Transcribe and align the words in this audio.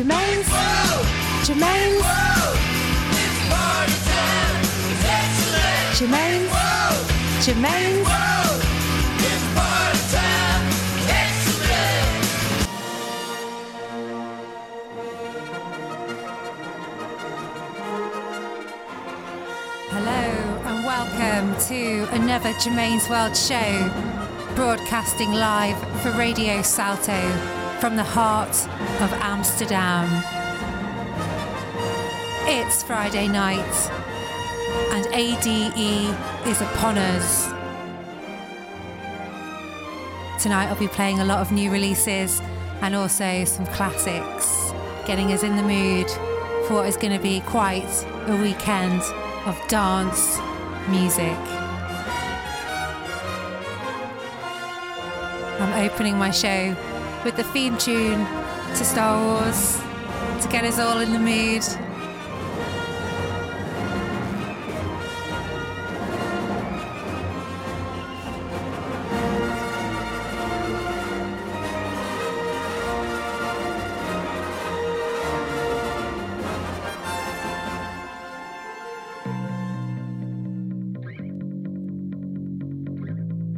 Germaine's. 0.00 0.48
Germaine's. 1.46 2.02
Germaine's. 5.98 7.44
Germaine's. 7.44 8.08
Hello 19.90 20.22
and 20.64 20.86
welcome 20.86 21.60
to 21.68 22.08
another 22.14 22.54
Germaine's 22.58 23.06
World 23.10 23.36
show, 23.36 23.90
broadcasting 24.54 25.32
live 25.32 25.76
for 26.00 26.10
Radio 26.12 26.62
Salto 26.62 27.59
from 27.80 27.96
the 27.96 28.04
heart 28.04 28.50
of 29.00 29.10
Amsterdam. 29.22 30.06
It's 32.46 32.82
Friday 32.82 33.26
night 33.26 33.90
and 34.92 35.06
ADE 35.14 36.14
is 36.46 36.60
upon 36.60 36.98
us. 36.98 37.46
Tonight 40.42 40.66
I'll 40.66 40.78
be 40.78 40.88
playing 40.88 41.20
a 41.20 41.24
lot 41.24 41.38
of 41.38 41.52
new 41.52 41.70
releases 41.70 42.42
and 42.82 42.94
also 42.94 43.46
some 43.46 43.64
classics, 43.68 44.72
getting 45.06 45.32
us 45.32 45.42
in 45.42 45.56
the 45.56 45.62
mood 45.62 46.10
for 46.66 46.74
what 46.74 46.86
is 46.86 46.98
going 46.98 47.16
to 47.16 47.22
be 47.22 47.40
quite 47.40 48.06
a 48.26 48.36
weekend 48.42 49.00
of 49.46 49.58
dance 49.68 50.38
music. 50.90 51.38
I'm 55.58 55.90
opening 55.90 56.18
my 56.18 56.30
show 56.30 56.76
with 57.24 57.36
the 57.36 57.44
theme 57.44 57.76
tune 57.76 58.24
to 58.76 58.84
Star 58.84 59.22
Wars 59.22 59.78
to 60.42 60.48
get 60.48 60.64
us 60.64 60.78
all 60.78 61.00
in 61.00 61.12
the 61.12 61.18
mood. 61.18 61.62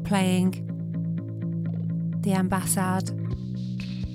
Playing 0.05 0.69
the 2.23 2.33
Ambassade 2.33 3.22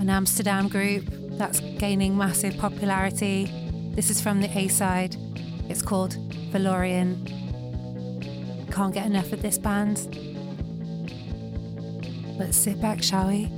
an 0.07 0.11
Amsterdam 0.11 0.69
group 0.69 1.03
that's 1.31 1.59
gaining 1.79 2.17
massive 2.17 2.57
popularity. 2.57 3.51
This 3.93 4.09
is 4.09 4.21
from 4.21 4.39
the 4.39 4.47
A 4.57 4.69
side. 4.69 5.17
It's 5.67 5.81
called 5.81 6.15
Valorian. 6.53 7.27
Can't 8.71 8.93
get 8.93 9.05
enough 9.05 9.33
of 9.33 9.41
this 9.41 9.57
band. 9.57 10.07
Let's 12.39 12.55
sit 12.55 12.79
back, 12.79 13.03
shall 13.03 13.27
we? 13.27 13.51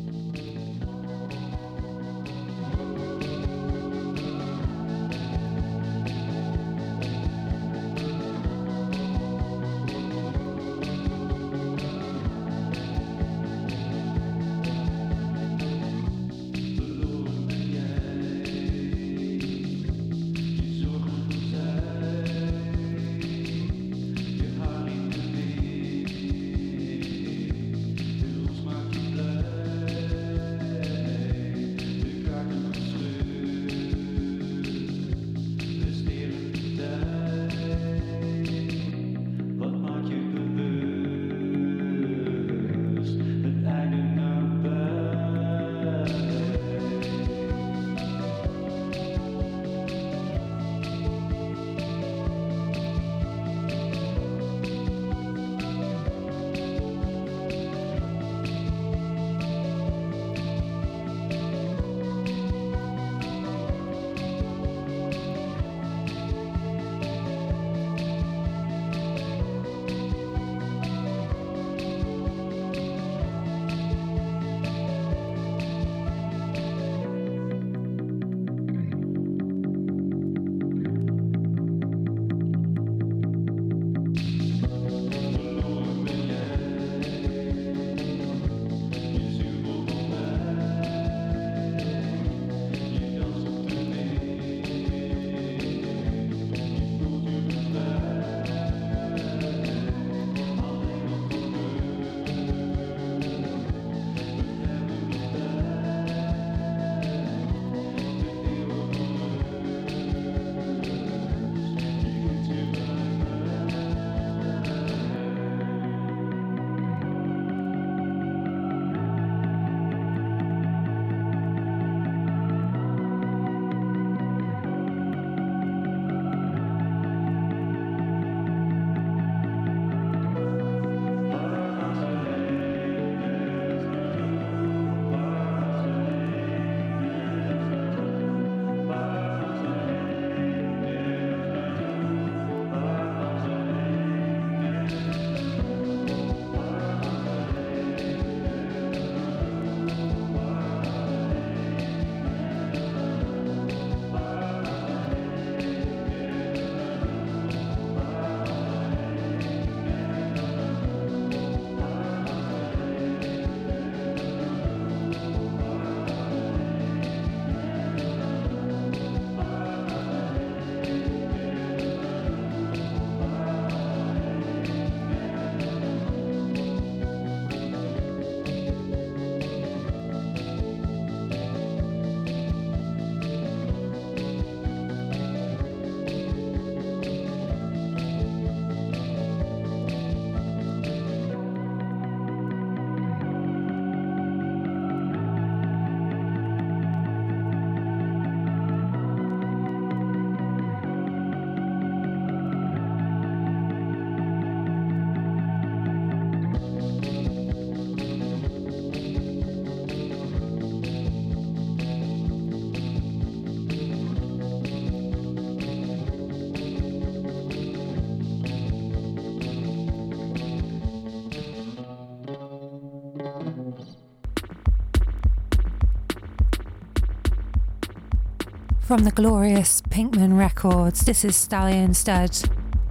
From 228.90 229.04
the 229.04 229.12
glorious 229.12 229.82
Pinkman 229.82 230.36
Records, 230.36 231.02
this 231.02 231.24
is 231.24 231.36
Stallion 231.36 231.94
Stud, 231.94 232.36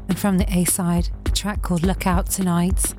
and 0.07 0.17
from 0.17 0.39
the 0.39 0.47
A 0.57 0.65
side, 0.65 1.09
a 1.27 1.31
track 1.31 1.61
called 1.63 1.83
Look 1.83 2.07
Out 2.07 2.27
Tonight. 2.27 2.95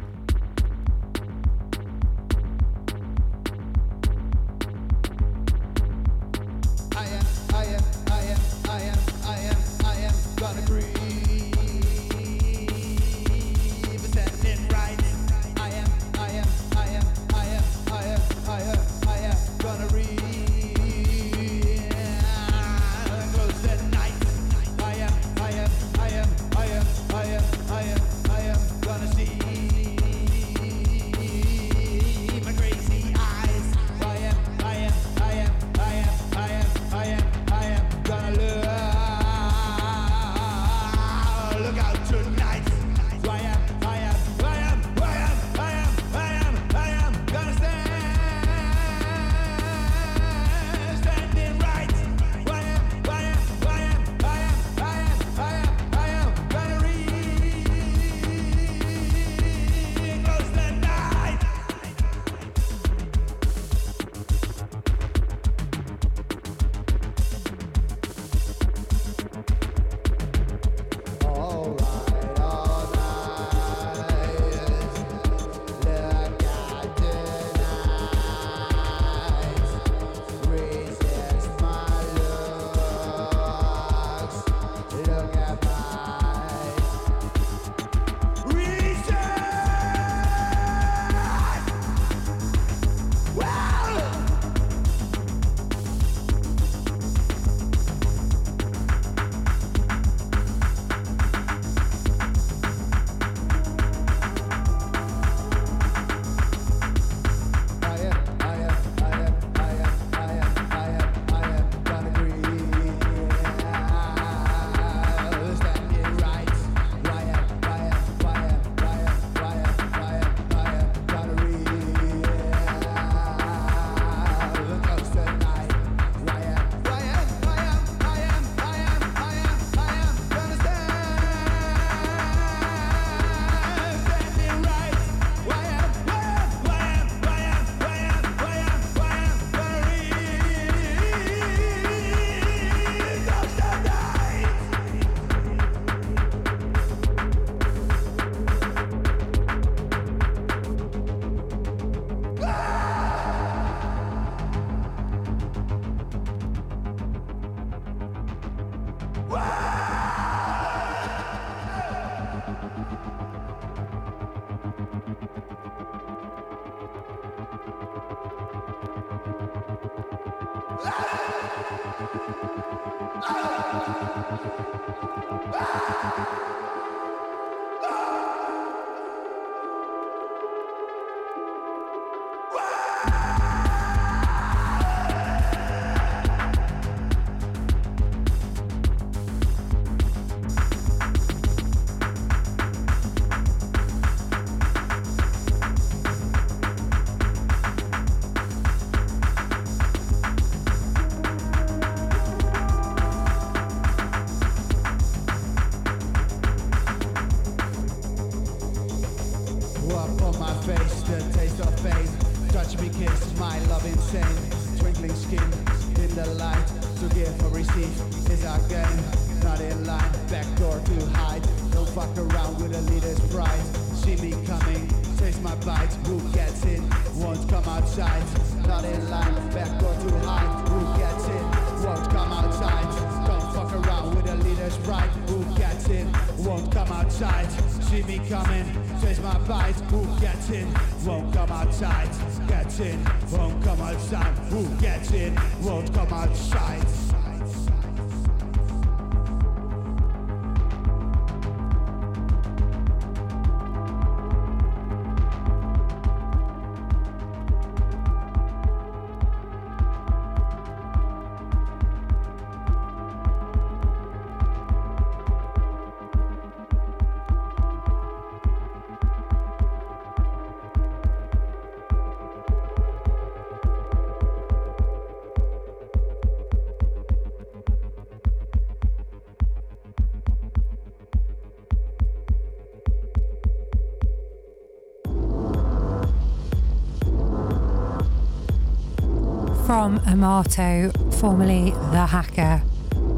From 289.89 290.07
Amato, 290.07 290.91
formerly 291.19 291.71
The 291.71 292.05
Hacker. 292.05 292.61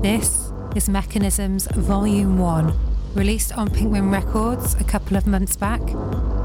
This 0.01 0.53
is 0.73 0.87
Mechanisms 0.87 1.67
Volume 1.67 2.37
1, 2.37 2.73
released 3.13 3.57
on 3.57 3.67
Pinkman 3.67 4.09
Records 4.09 4.75
a 4.75 4.85
couple 4.85 5.17
of 5.17 5.27
months 5.27 5.57
back. 5.57 5.81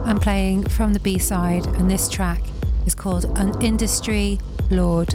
I'm 0.05 0.19
playing 0.19 0.65
from 0.65 0.95
the 0.95 0.99
B 0.99 1.17
side, 1.17 1.67
and 1.67 1.89
this 1.89 2.09
track 2.09 2.41
is 2.87 2.93
called 2.93 3.27
An 3.39 3.63
Industry 3.63 4.41
Lord. 4.69 5.15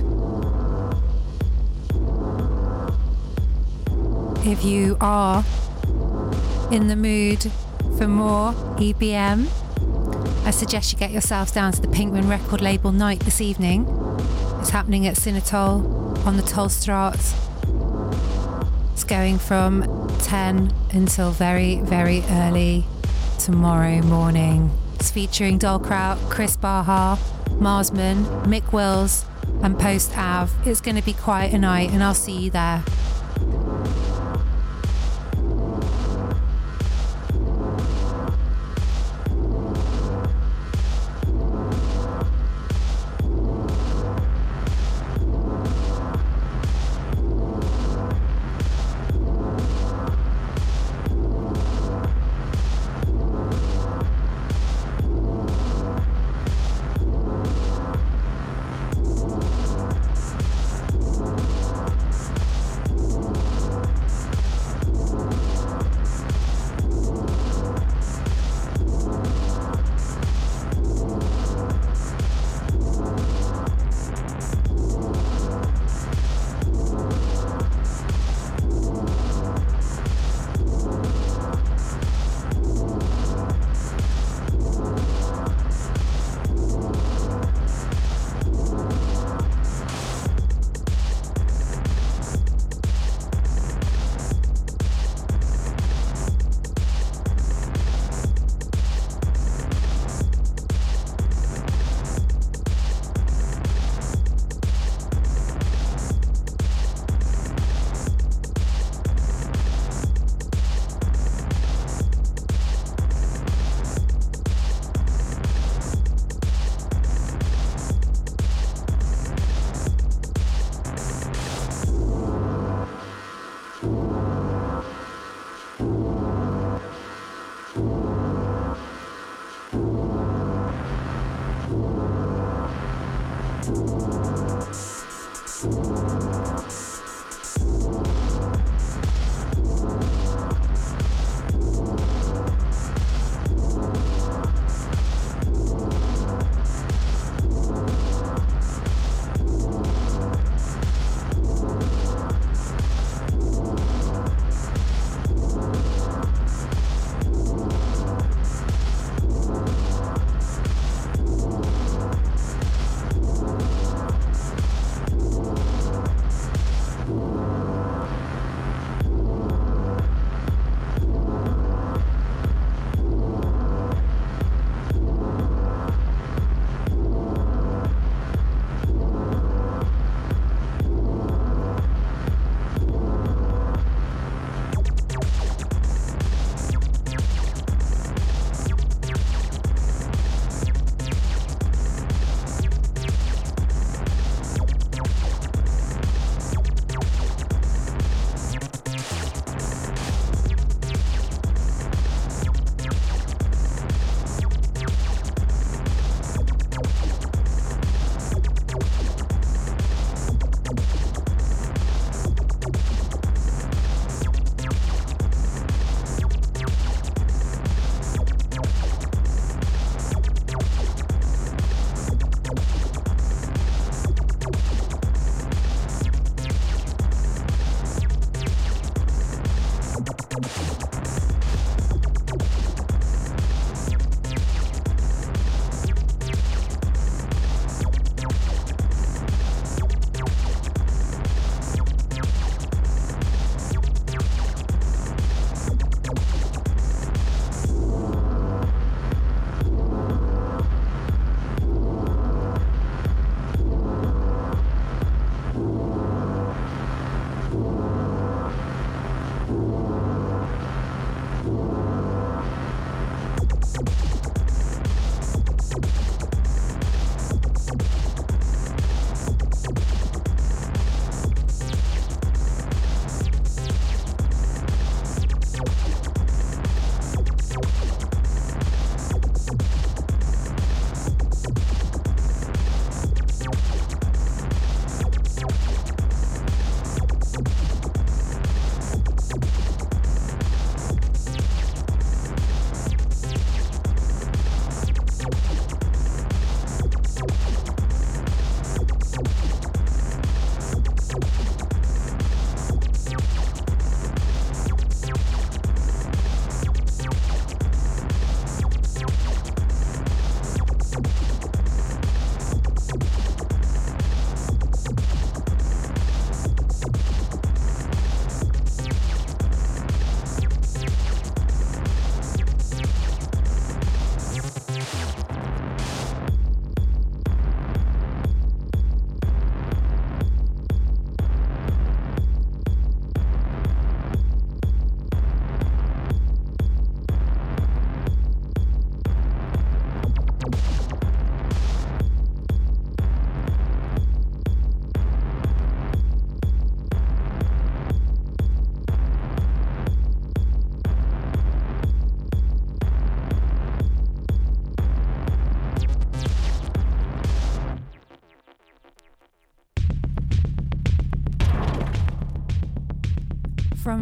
If 4.47 4.63
you 4.63 4.95
are 5.01 5.43
in 6.71 6.87
the 6.87 6.95
mood 6.95 7.51
for 7.97 8.07
more 8.07 8.53
EBM, 8.77 9.49
I 10.45 10.51
suggest 10.51 10.93
you 10.93 10.97
get 10.97 11.11
yourselves 11.11 11.51
down 11.51 11.73
to 11.73 11.81
the 11.81 11.89
Pinkman 11.89 12.29
record 12.29 12.61
label 12.61 12.93
night 12.93 13.19
this 13.19 13.41
evening. 13.41 14.00
It's 14.61 14.69
happening 14.69 15.07
at 15.07 15.15
Cinetol 15.15 16.23
on 16.23 16.37
the 16.37 16.43
Tolstraat. 16.43 17.15
It's 18.93 19.03
going 19.03 19.39
from 19.39 20.07
10 20.19 20.71
until 20.91 21.31
very, 21.31 21.81
very 21.81 22.23
early 22.29 22.85
tomorrow 23.39 24.03
morning. 24.03 24.69
It's 24.99 25.09
featuring 25.09 25.57
Dolkraut, 25.57 26.29
Kris 26.29 26.55
Baha, 26.57 27.19
Marsman, 27.53 28.23
Mick 28.43 28.71
Wills, 28.71 29.25
and 29.63 29.79
Post 29.79 30.15
Av. 30.15 30.53
It's 30.63 30.79
going 30.79 30.95
to 30.95 31.03
be 31.03 31.13
quite 31.13 31.53
a 31.53 31.57
night, 31.57 31.89
and 31.89 32.03
I'll 32.03 32.13
see 32.13 32.37
you 32.37 32.51
there. 32.51 32.83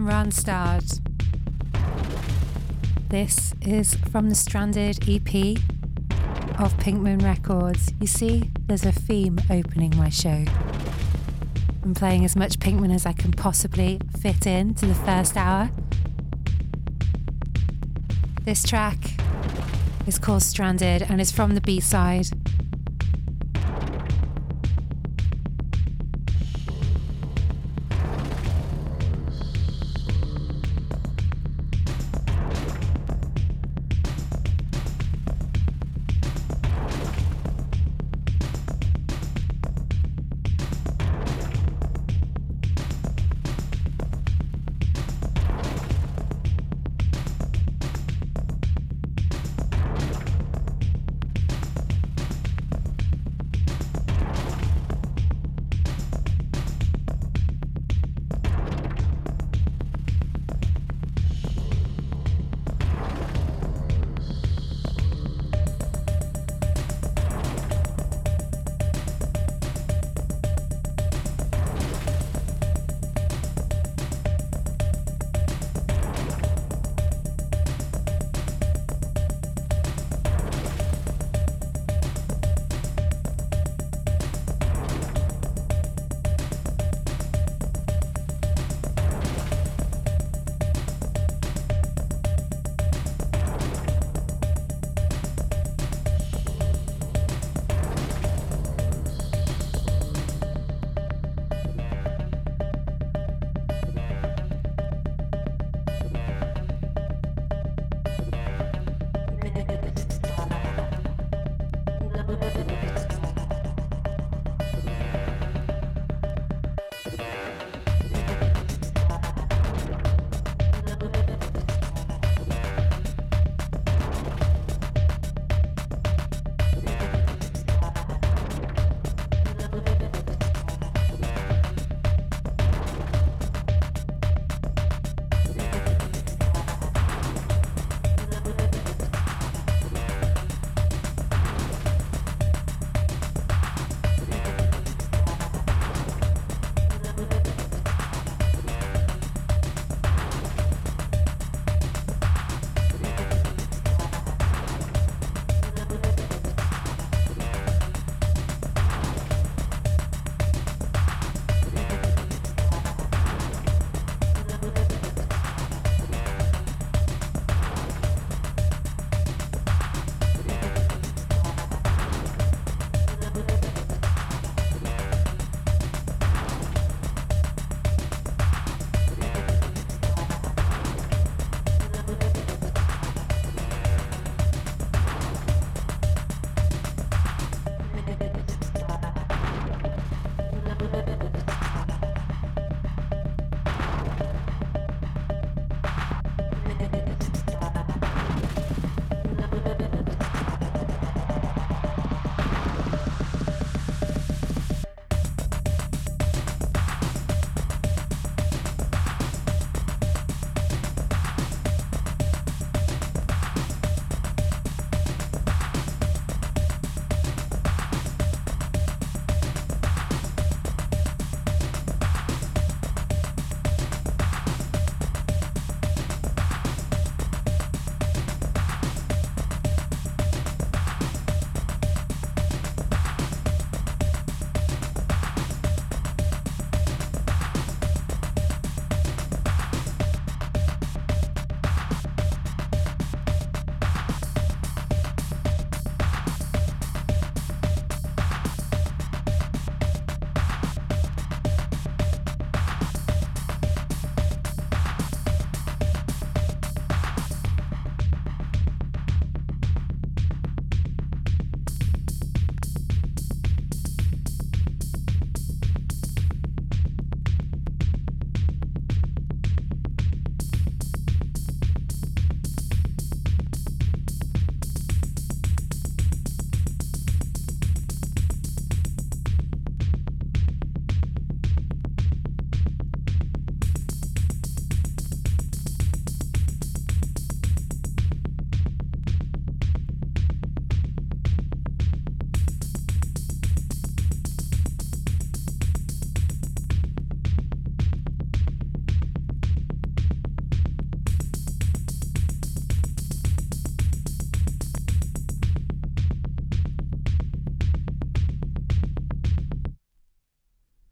Randstad. 0.05 0.99
This 3.09 3.53
is 3.61 3.95
from 4.11 4.29
the 4.29 4.35
Stranded 4.35 4.99
EP 5.09 5.57
of 6.59 6.77
Pinkman 6.77 7.23
Records. 7.23 7.91
You 7.99 8.07
see, 8.07 8.49
there's 8.67 8.85
a 8.85 8.91
theme 8.91 9.39
opening 9.49 9.95
my 9.97 10.09
show. 10.09 10.45
I'm 11.83 11.93
playing 11.93 12.23
as 12.23 12.35
much 12.35 12.59
Pink 12.59 12.79
Moon 12.79 12.91
as 12.91 13.05
I 13.05 13.13
can 13.13 13.31
possibly 13.31 13.99
fit 14.19 14.45
in 14.45 14.73
to 14.75 14.85
the 14.85 14.95
first 14.95 15.35
hour. 15.35 15.69
This 18.43 18.63
track 18.63 18.97
is 20.07 20.19
called 20.19 20.43
Stranded 20.43 21.03
and 21.03 21.19
is 21.19 21.31
from 21.31 21.55
the 21.55 21.61
B 21.61 21.79
side. 21.79 22.27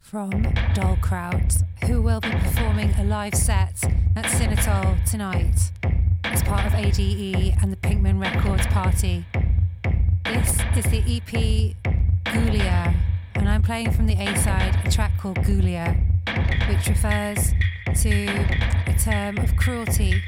From 0.10 0.32
Dolkraut, 0.74 1.64
who 1.84 2.02
will 2.02 2.22
be 2.22 2.30
performing 2.30 2.94
a 2.94 3.04
live 3.04 3.36
set 3.36 3.84
at 4.16 4.24
Cinetol 4.24 5.04
tonight 5.04 5.70
as 6.24 6.42
part 6.44 6.66
of 6.66 6.74
ADE 6.76 7.58
and 7.62 7.74
the 7.74 7.76
Pinkman 7.76 8.18
Records 8.18 8.66
party. 8.68 9.26
This 10.24 10.62
is 10.78 10.86
the 10.86 11.00
EP 11.00 11.76
Ghoulia, 12.24 12.96
and 13.36 13.50
I'm 13.50 13.62
playing 13.62 13.92
from 13.92 14.06
the 14.06 14.14
A 14.14 14.34
side 14.38 14.80
a 14.86 14.90
track 14.90 15.12
called 15.20 15.40
Ghoulia, 15.40 15.98
which 16.70 16.88
refers 16.88 17.52
to 18.02 18.28
a 18.88 18.96
term 18.98 19.38
of 19.40 19.58
cruelty 19.58 20.24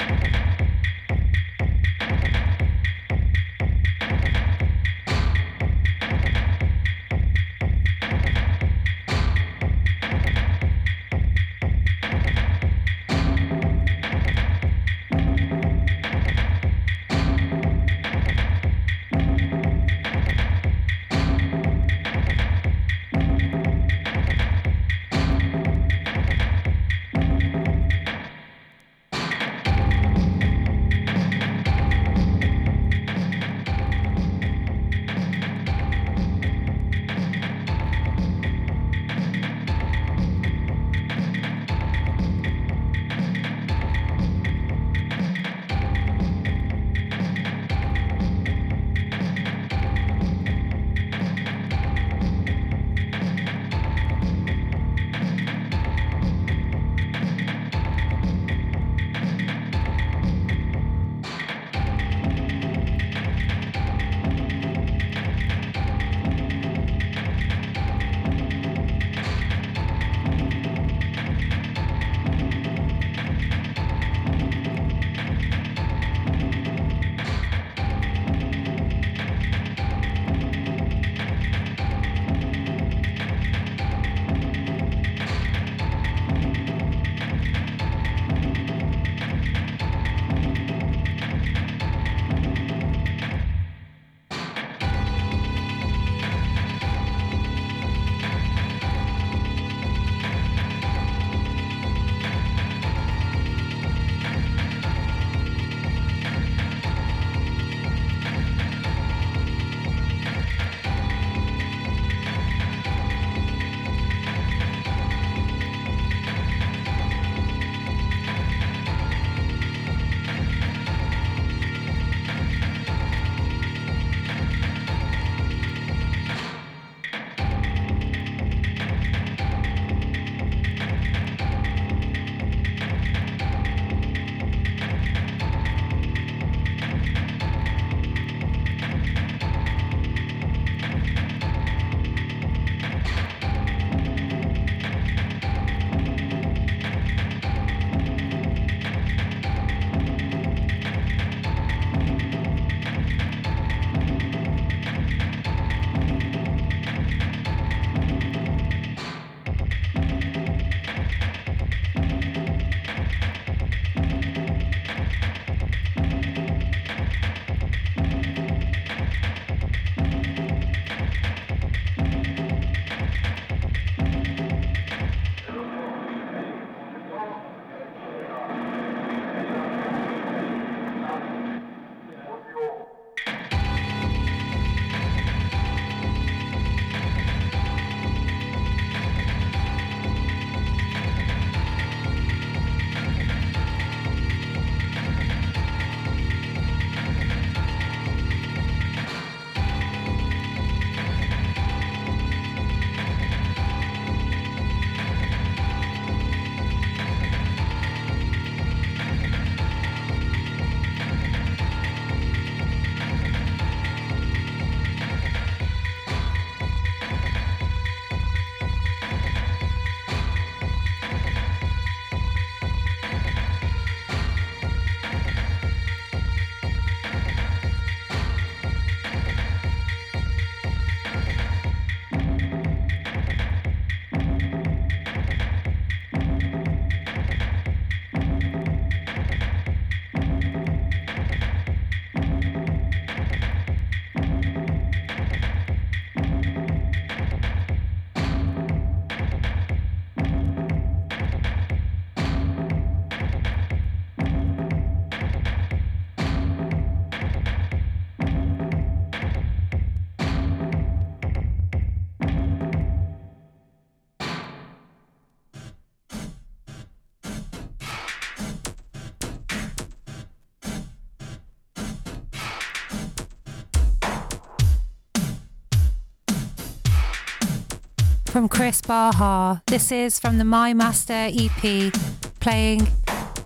from 278.40 278.48
Kris 278.48 278.82
Baha. 278.82 279.62
This 279.68 279.92
is 279.92 280.18
from 280.18 280.38
the 280.38 280.46
My 280.46 280.74
Master 280.74 281.28
EP, 281.30 281.92
playing 282.40 282.88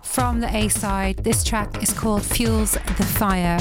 from 0.04 0.38
the 0.38 0.56
A 0.56 0.68
side. 0.68 1.16
This 1.24 1.42
track 1.42 1.82
is 1.82 1.92
called 1.92 2.22
Fuels 2.22 2.74
the 2.74 3.02
Fire. 3.02 3.58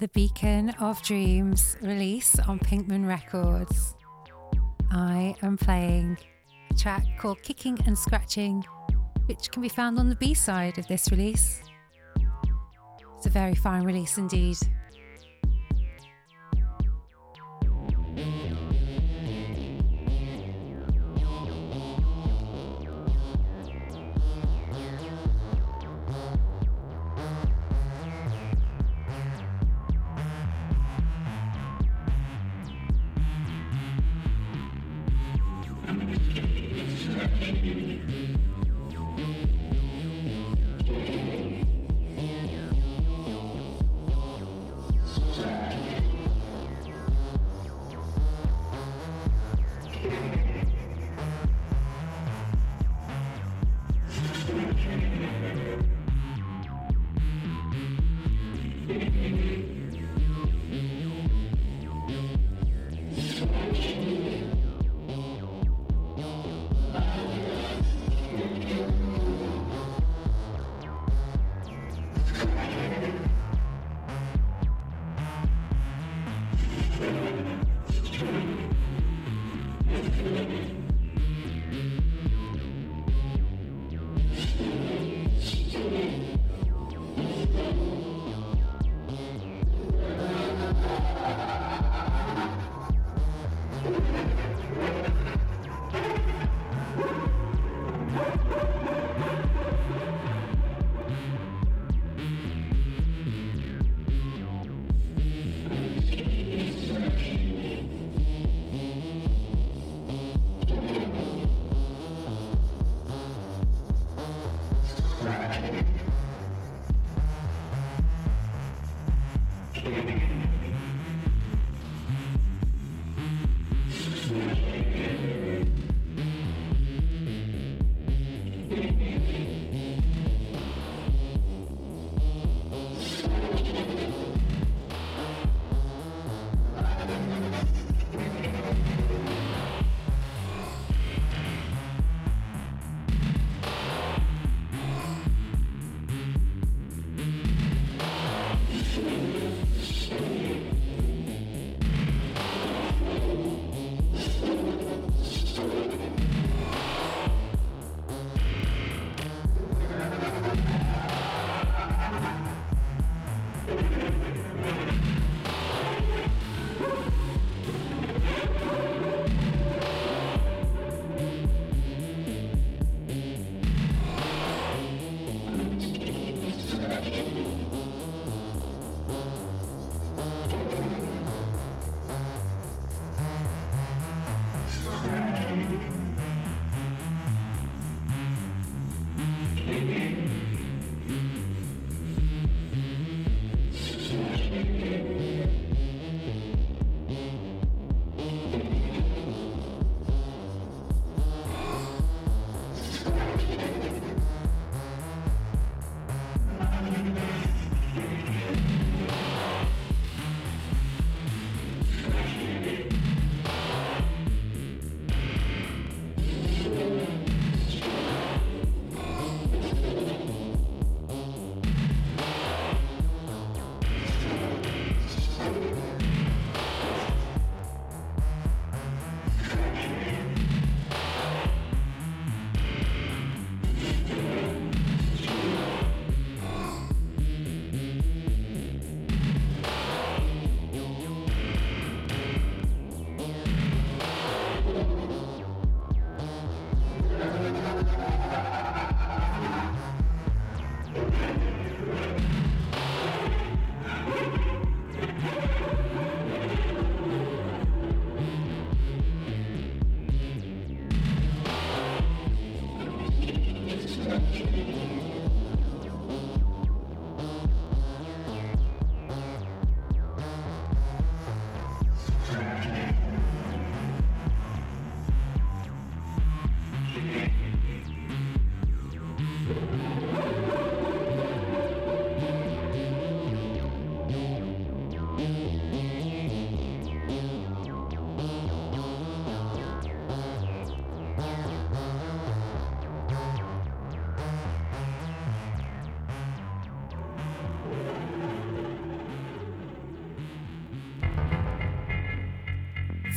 The 0.00 0.08
Beacon 0.08 0.70
of 0.80 1.02
Dreams 1.02 1.76
release 1.82 2.38
on 2.38 2.58
Pinkman 2.58 3.06
Records. 3.06 3.94
I 4.90 5.36
am 5.42 5.58
playing 5.58 6.16
a 6.70 6.74
track 6.74 7.04
called 7.18 7.42
Kicking 7.42 7.78
and 7.84 7.98
Scratching, 7.98 8.64
which 9.26 9.50
can 9.50 9.60
be 9.60 9.68
found 9.68 9.98
on 9.98 10.08
the 10.08 10.16
B 10.16 10.32
side 10.32 10.78
of 10.78 10.88
this 10.88 11.10
release. 11.10 11.60
It's 13.18 13.26
a 13.26 13.28
very 13.30 13.54
fine 13.54 13.82
release 13.82 14.16
indeed. 14.16 14.56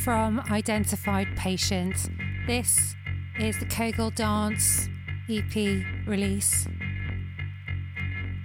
From 0.04 0.38
Identified 0.50 1.26
Patient. 1.34 2.10
This 2.46 2.94
is 3.40 3.58
the 3.58 3.64
Kogel 3.64 4.14
Dance 4.14 4.90
EP 5.30 5.82
release. 6.06 6.68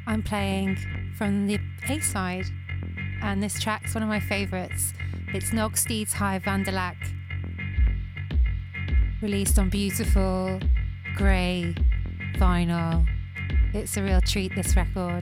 I'm 0.07 0.23
playing 0.23 0.77
from 1.17 1.47
the 1.47 1.59
A 1.89 1.99
side, 1.99 2.45
and 3.21 3.43
this 3.43 3.59
track's 3.59 3.93
one 3.93 4.03
of 4.03 4.07
my 4.07 4.21
favourites. 4.21 4.93
It's 5.33 5.51
Nog 5.51 5.75
Steeds 5.75 6.13
High 6.13 6.39
Vanderlak, 6.39 6.95
released 9.21 9.59
on 9.59 9.69
beautiful 9.69 10.61
grey 11.17 11.75
vinyl. 12.35 13.05
It's 13.73 13.97
a 13.97 14.01
real 14.01 14.21
treat, 14.21 14.55
this 14.55 14.77
record. 14.77 15.18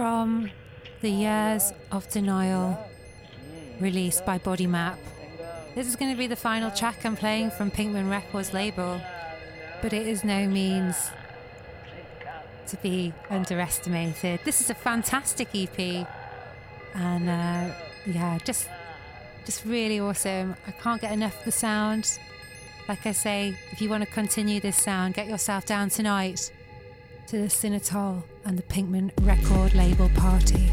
From 0.00 0.50
the 1.02 1.10
Years 1.10 1.74
of 1.92 2.08
Denial, 2.08 2.88
released 3.80 4.24
by 4.24 4.38
Body 4.38 4.66
Map. 4.66 4.98
This 5.74 5.86
is 5.86 5.94
going 5.94 6.10
to 6.10 6.16
be 6.16 6.26
the 6.26 6.36
final 6.36 6.70
track 6.70 7.04
I'm 7.04 7.16
playing 7.16 7.50
from 7.50 7.70
Pinkman 7.70 8.08
Records 8.08 8.54
label, 8.54 8.98
but 9.82 9.92
it 9.92 10.06
is 10.06 10.24
no 10.24 10.48
means 10.48 11.10
to 12.68 12.78
be 12.78 13.12
underestimated. 13.28 14.40
This 14.42 14.62
is 14.62 14.70
a 14.70 14.74
fantastic 14.74 15.48
EP, 15.54 16.06
and 16.94 17.28
uh, 17.28 17.74
yeah, 18.06 18.38
just 18.42 18.70
just 19.44 19.66
really 19.66 20.00
awesome. 20.00 20.56
I 20.66 20.70
can't 20.70 21.02
get 21.02 21.12
enough 21.12 21.40
of 21.40 21.44
the 21.44 21.52
sound. 21.52 22.18
Like 22.88 23.04
I 23.04 23.12
say, 23.12 23.54
if 23.70 23.82
you 23.82 23.90
want 23.90 24.02
to 24.02 24.10
continue 24.10 24.60
this 24.60 24.78
sound, 24.78 25.12
get 25.12 25.28
yourself 25.28 25.66
down 25.66 25.90
tonight 25.90 26.50
to 27.30 27.42
the 27.42 27.46
Cinetol 27.46 28.24
and 28.44 28.58
the 28.58 28.62
Pinkman 28.64 29.12
record 29.20 29.72
label 29.76 30.08
party. 30.16 30.68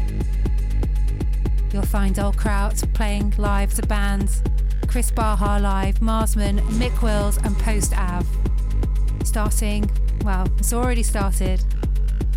You'll 1.72 1.82
find 1.82 2.16
Dolkraut 2.16 2.92
playing 2.94 3.34
live 3.38 3.70
as 3.70 3.80
bands, 3.82 4.42
Kris 4.88 5.12
Baha 5.12 5.60
live, 5.60 6.02
Marsman, 6.02 6.58
Mick 6.80 7.00
Wills, 7.00 7.36
and 7.44 7.56
Post 7.60 7.96
Av. 7.96 8.26
Starting, 9.22 9.88
well, 10.24 10.48
it's 10.58 10.72
already 10.72 11.04
started. 11.04 11.62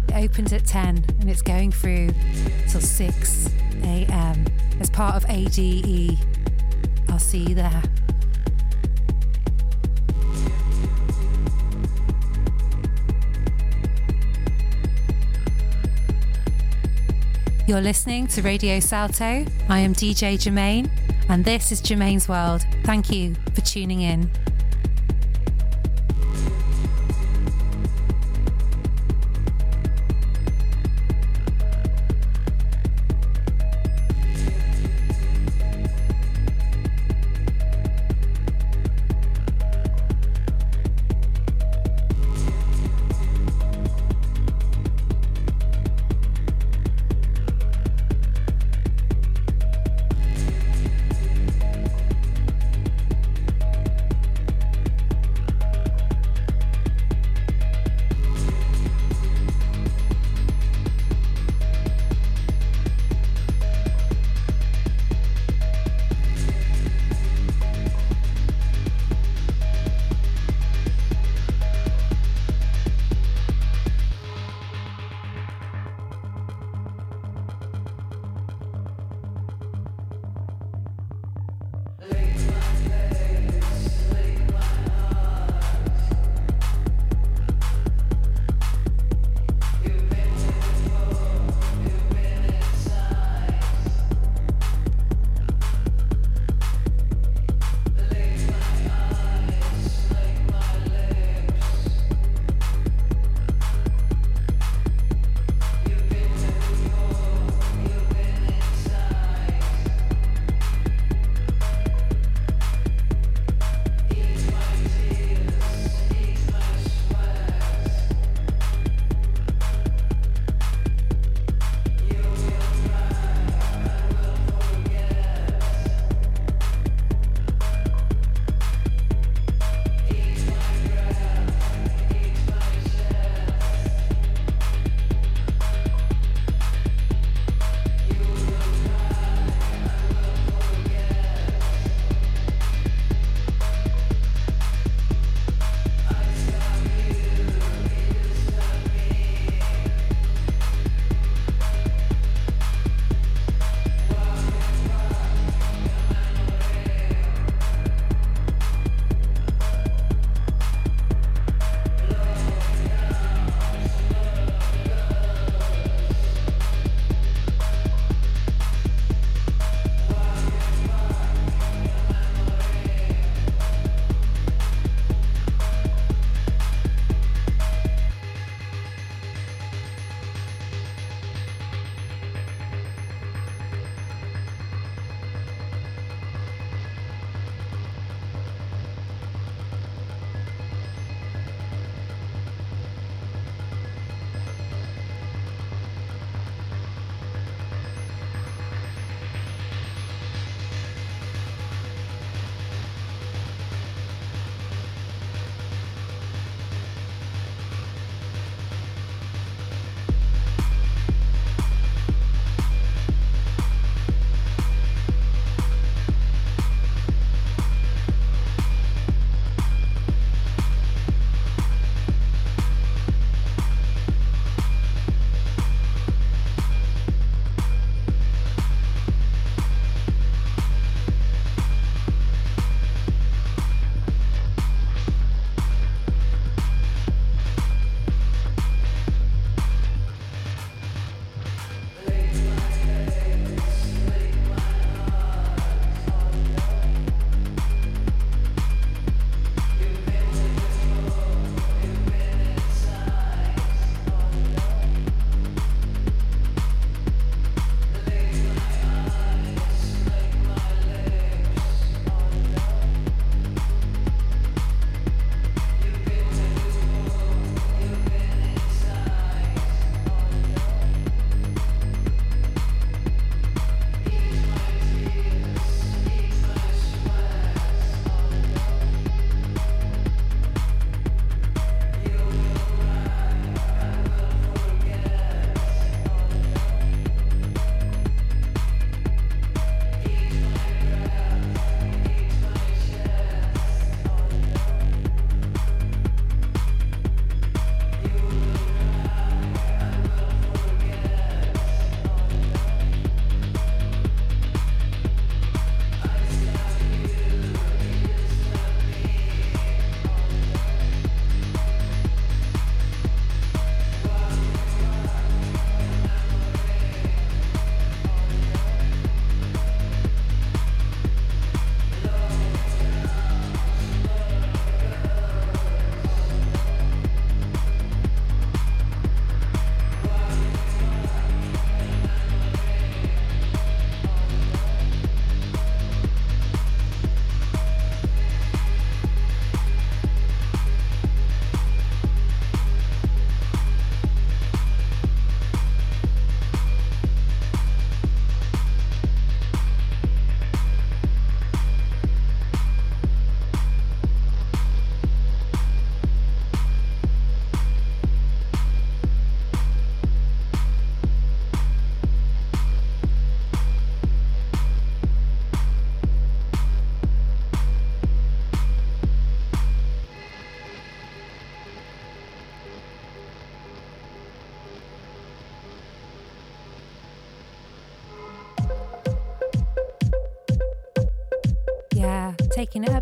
It 0.10 0.14
opens 0.14 0.54
at 0.54 0.68
10 0.68 1.04
and 1.20 1.28
it's 1.28 1.42
going 1.42 1.72
through 1.72 2.10
till 2.70 2.80
6 2.80 3.50
a.m. 3.82 4.46
as 4.80 4.92
part 4.92 5.16
of 5.16 5.26
ADE. 5.30 6.16
I'll 7.10 7.18
see 7.18 7.40
you 7.40 7.56
there. 7.56 7.82
You're 17.72 17.80
listening 17.80 18.28
to 18.28 18.42
Radio 18.42 18.82
Salto. 18.82 19.46
I 19.70 19.80
am 19.80 19.94
DJ 19.94 20.38
Germaine, 20.38 20.92
and 21.30 21.46
this 21.46 21.72
is 21.72 21.80
Germaine's 21.80 22.28
World. 22.28 22.66
Thank 22.84 23.10
you 23.10 23.34
for 23.56 23.62
tuning 23.62 24.02
in. 24.02 24.30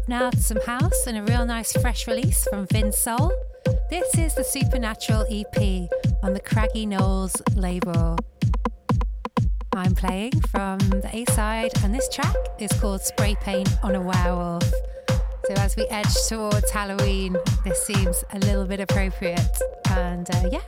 Now 0.09 0.31
to 0.31 0.41
some 0.41 0.59
house 0.61 1.05
and 1.05 1.15
a 1.17 1.23
real 1.31 1.45
nice 1.45 1.71
fresh 1.73 2.07
release 2.07 2.43
from 2.49 2.65
Vin 2.73 2.91
Soul. 2.91 3.31
This 3.91 4.17
is 4.17 4.33
the 4.33 4.43
Supernatural 4.43 5.27
EP 5.29 5.87
on 6.23 6.33
the 6.33 6.39
Craggy 6.39 6.87
Knolls 6.87 7.39
label. 7.53 8.17
I'm 9.75 9.93
playing 9.93 10.41
from 10.51 10.79
the 10.79 11.11
A 11.13 11.25
side, 11.33 11.71
and 11.83 11.93
this 11.93 12.09
track 12.09 12.35
is 12.57 12.71
called 12.81 13.01
Spray 13.01 13.35
Paint 13.35 13.69
on 13.83 13.93
a 13.93 14.01
Werewolf. 14.01 14.63
So, 15.45 15.53
as 15.57 15.75
we 15.75 15.85
edge 15.89 16.15
towards 16.27 16.71
Halloween, 16.71 17.37
this 17.63 17.85
seems 17.85 18.23
a 18.33 18.39
little 18.39 18.65
bit 18.65 18.79
appropriate. 18.79 19.61
And 19.91 20.27
uh, 20.33 20.49
yeah, 20.51 20.61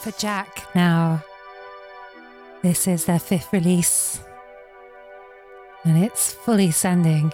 for 0.00 0.10
Jack 0.12 0.66
now. 0.74 1.22
This 2.62 2.88
is 2.88 3.04
their 3.04 3.18
fifth 3.18 3.52
release, 3.52 4.22
and 5.84 6.02
it's 6.02 6.32
fully 6.32 6.70
sending. 6.70 7.32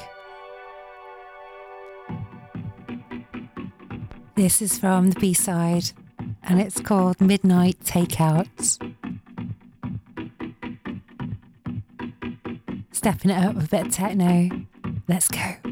This 4.34 4.60
is 4.60 4.78
from 4.78 5.10
the 5.10 5.20
B 5.20 5.32
side, 5.32 5.92
and 6.42 6.60
it's 6.60 6.80
called 6.80 7.20
Midnight 7.20 7.78
Takeouts. 7.84 8.82
Stepping 12.90 13.30
it 13.30 13.44
up 13.44 13.54
with 13.54 13.66
a 13.66 13.68
bit 13.68 13.86
of 13.86 13.92
techno. 13.92 14.50
Let's 15.06 15.28
go. 15.28 15.65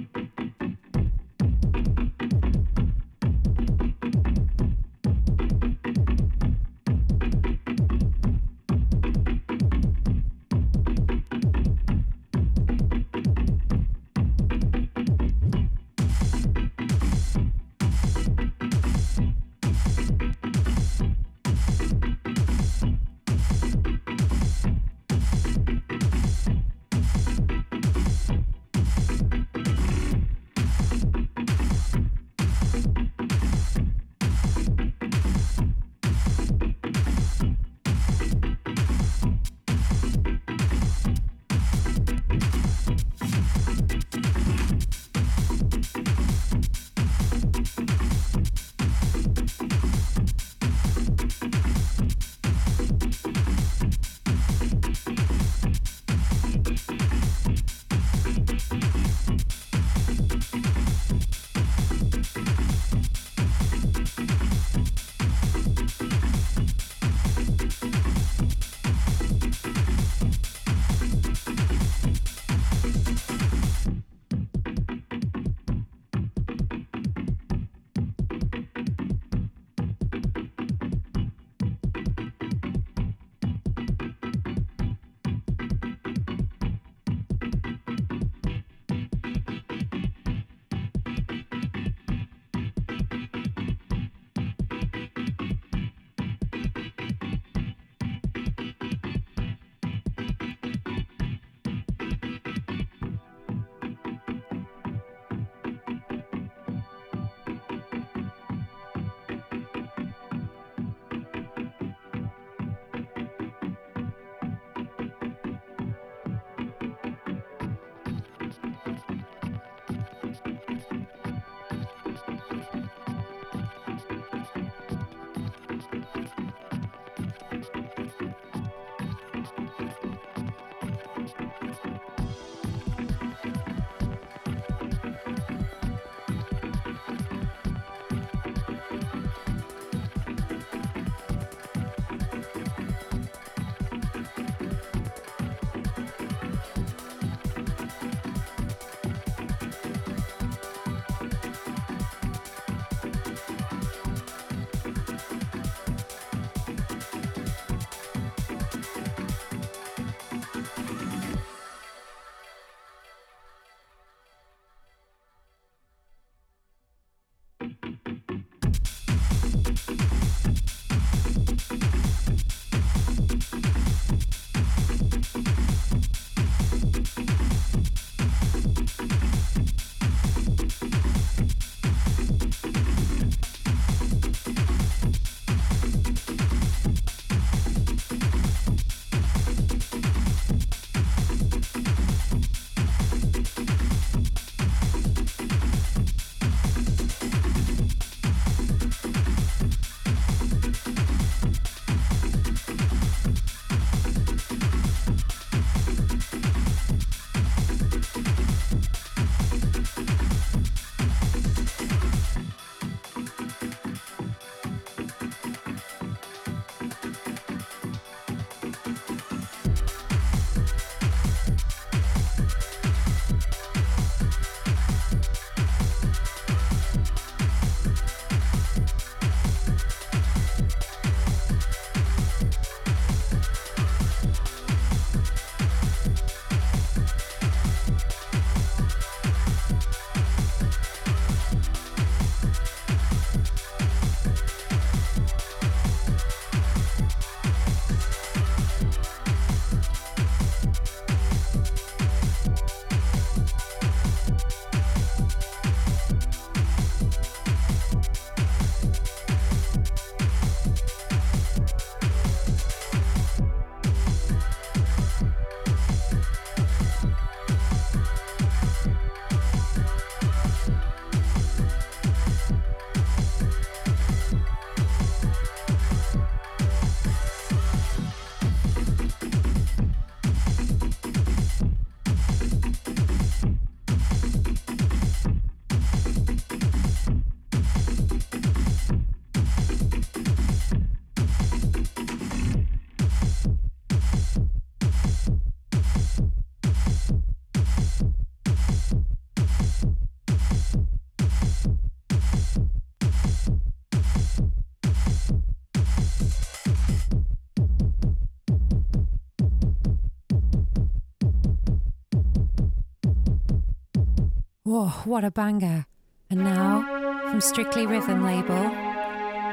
Whoa, 314.74 314.88
what 315.04 315.22
a 315.22 315.30
banger. 315.30 315.86
And 316.30 316.42
now, 316.42 317.30
from 317.30 317.40
Strictly 317.40 317.86
Rhythm 317.86 318.24
label, 318.24 318.70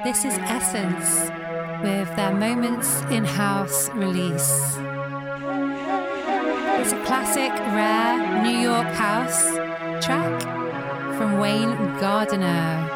this 0.04 0.26
is 0.26 0.36
Essence 0.40 1.30
with 1.84 2.16
their 2.16 2.34
Moments 2.34 3.02
in 3.12 3.24
House 3.24 3.92
release. 3.92 4.78
It's 6.82 6.92
a 6.92 7.04
classic, 7.06 7.52
rare 7.52 8.42
New 8.42 8.58
York 8.58 8.88
house 8.88 9.46
track 10.04 10.42
from 11.16 11.38
Wayne 11.38 11.76
Gardiner. 12.00 12.90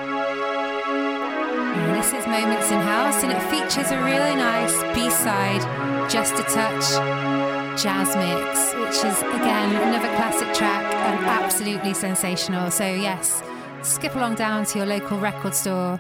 And 1.78 1.96
this 1.96 2.08
is 2.08 2.26
Moments 2.26 2.72
in 2.72 2.80
House, 2.80 3.22
and 3.22 3.32
it 3.32 3.42
features 3.52 3.92
a 3.92 4.04
really 4.04 4.36
nice 4.36 4.74
B 4.96 5.12
side, 5.12 6.10
Just 6.10 6.34
a 6.34 6.44
Touch 6.46 7.45
jazz 7.78 8.16
mix, 8.16 8.74
which 8.76 9.12
is 9.12 9.20
again 9.22 9.76
another 9.76 10.08
classic 10.16 10.54
track 10.54 10.94
and 10.94 11.26
absolutely 11.26 11.94
sensational. 11.94 12.72
So, 12.72 12.86
yes, 12.86 13.44
skip 13.82 14.16
along 14.16 14.36
down 14.36 14.66
to 14.68 14.78
your 14.80 14.88
local 14.88 15.20
record 15.20 15.54
store 15.54 16.00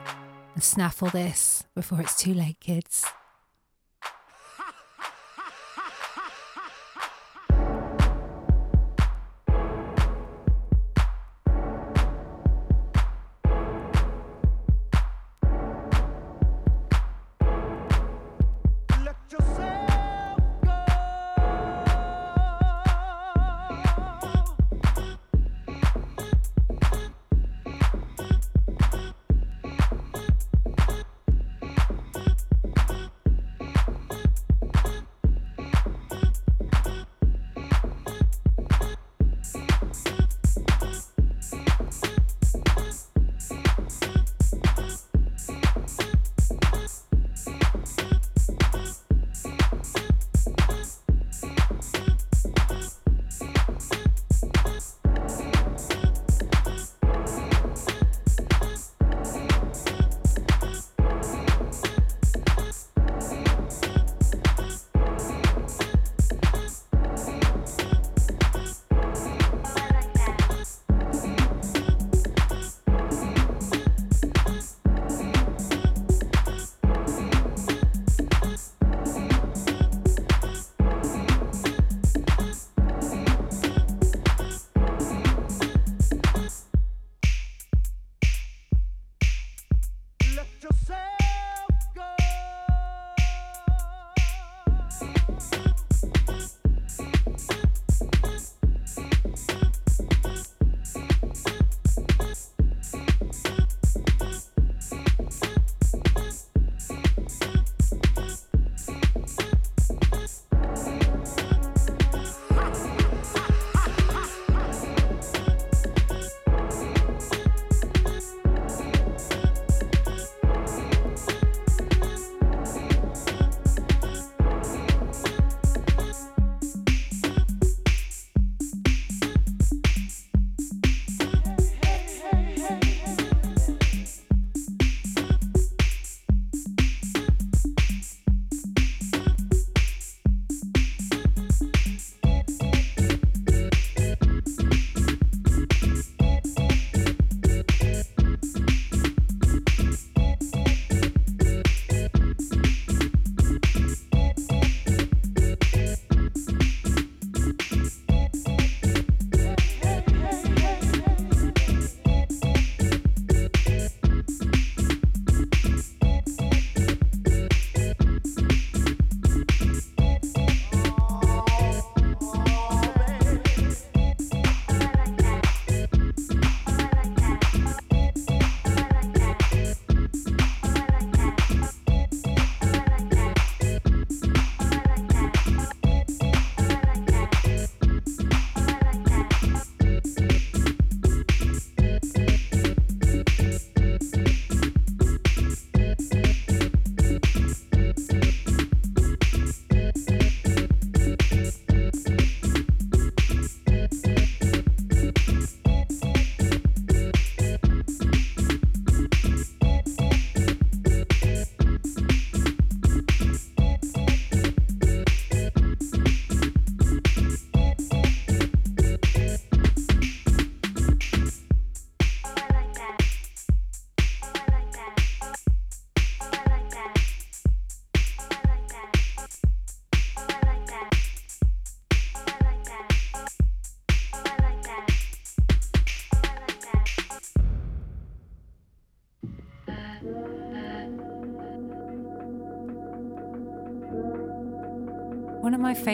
and 0.53 0.63
snaffle 0.63 1.09
this 1.09 1.65
before 1.75 1.99
it's 1.99 2.17
too 2.17 2.33
late, 2.33 2.59
kids. 2.59 3.05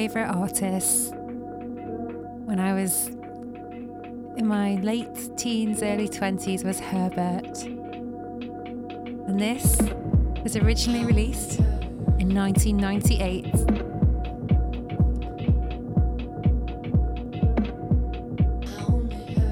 Favourite 0.07 0.35
artists 0.35 1.11
when 2.45 2.59
I 2.59 2.73
was 2.73 3.05
in 4.35 4.47
my 4.47 4.73
late 4.81 5.37
teens, 5.37 5.83
early 5.83 6.09
20s 6.09 6.65
was 6.65 6.79
Herbert. 6.79 7.61
And 9.27 9.39
this 9.39 9.77
was 10.41 10.55
originally 10.55 11.05
released 11.05 11.59
in 12.17 12.33
1998 12.33 13.45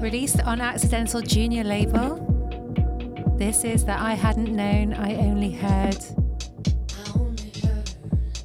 Released 0.02 0.40
on 0.40 0.60
Accidental 0.60 1.22
Junior 1.22 1.62
label. 1.62 2.16
This 3.38 3.62
is 3.62 3.84
That 3.84 4.00
I 4.00 4.14
Hadn't 4.14 4.50
Known, 4.50 4.94
I 4.94 5.14
Only 5.14 5.52
Heard. 5.52 6.04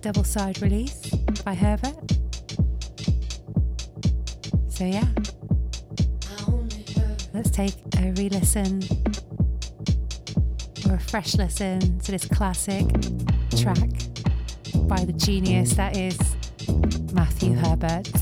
Double 0.02 0.23
side 0.23 0.61
release 0.61 1.10
by 1.44 1.53
Herbert. 1.53 1.95
So, 4.76 4.84
yeah. 4.84 5.08
Let's 7.34 7.50
take 7.50 7.76
a 7.98 8.12
re 8.12 8.28
listen 8.28 8.82
or 10.86 10.96
a 10.96 11.00
fresh 11.00 11.36
listen 11.36 11.98
to 12.00 12.12
this 12.12 12.26
classic 12.26 12.86
track 13.58 13.90
by 14.90 15.06
the 15.06 15.14
genius 15.16 15.76
that 15.76 15.96
is 15.96 16.20
Matthew 17.14 17.54
Herbert. 17.54 18.15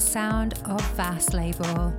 Sound 0.00 0.54
of 0.64 0.80
Vast 0.92 1.34
label. 1.34 1.94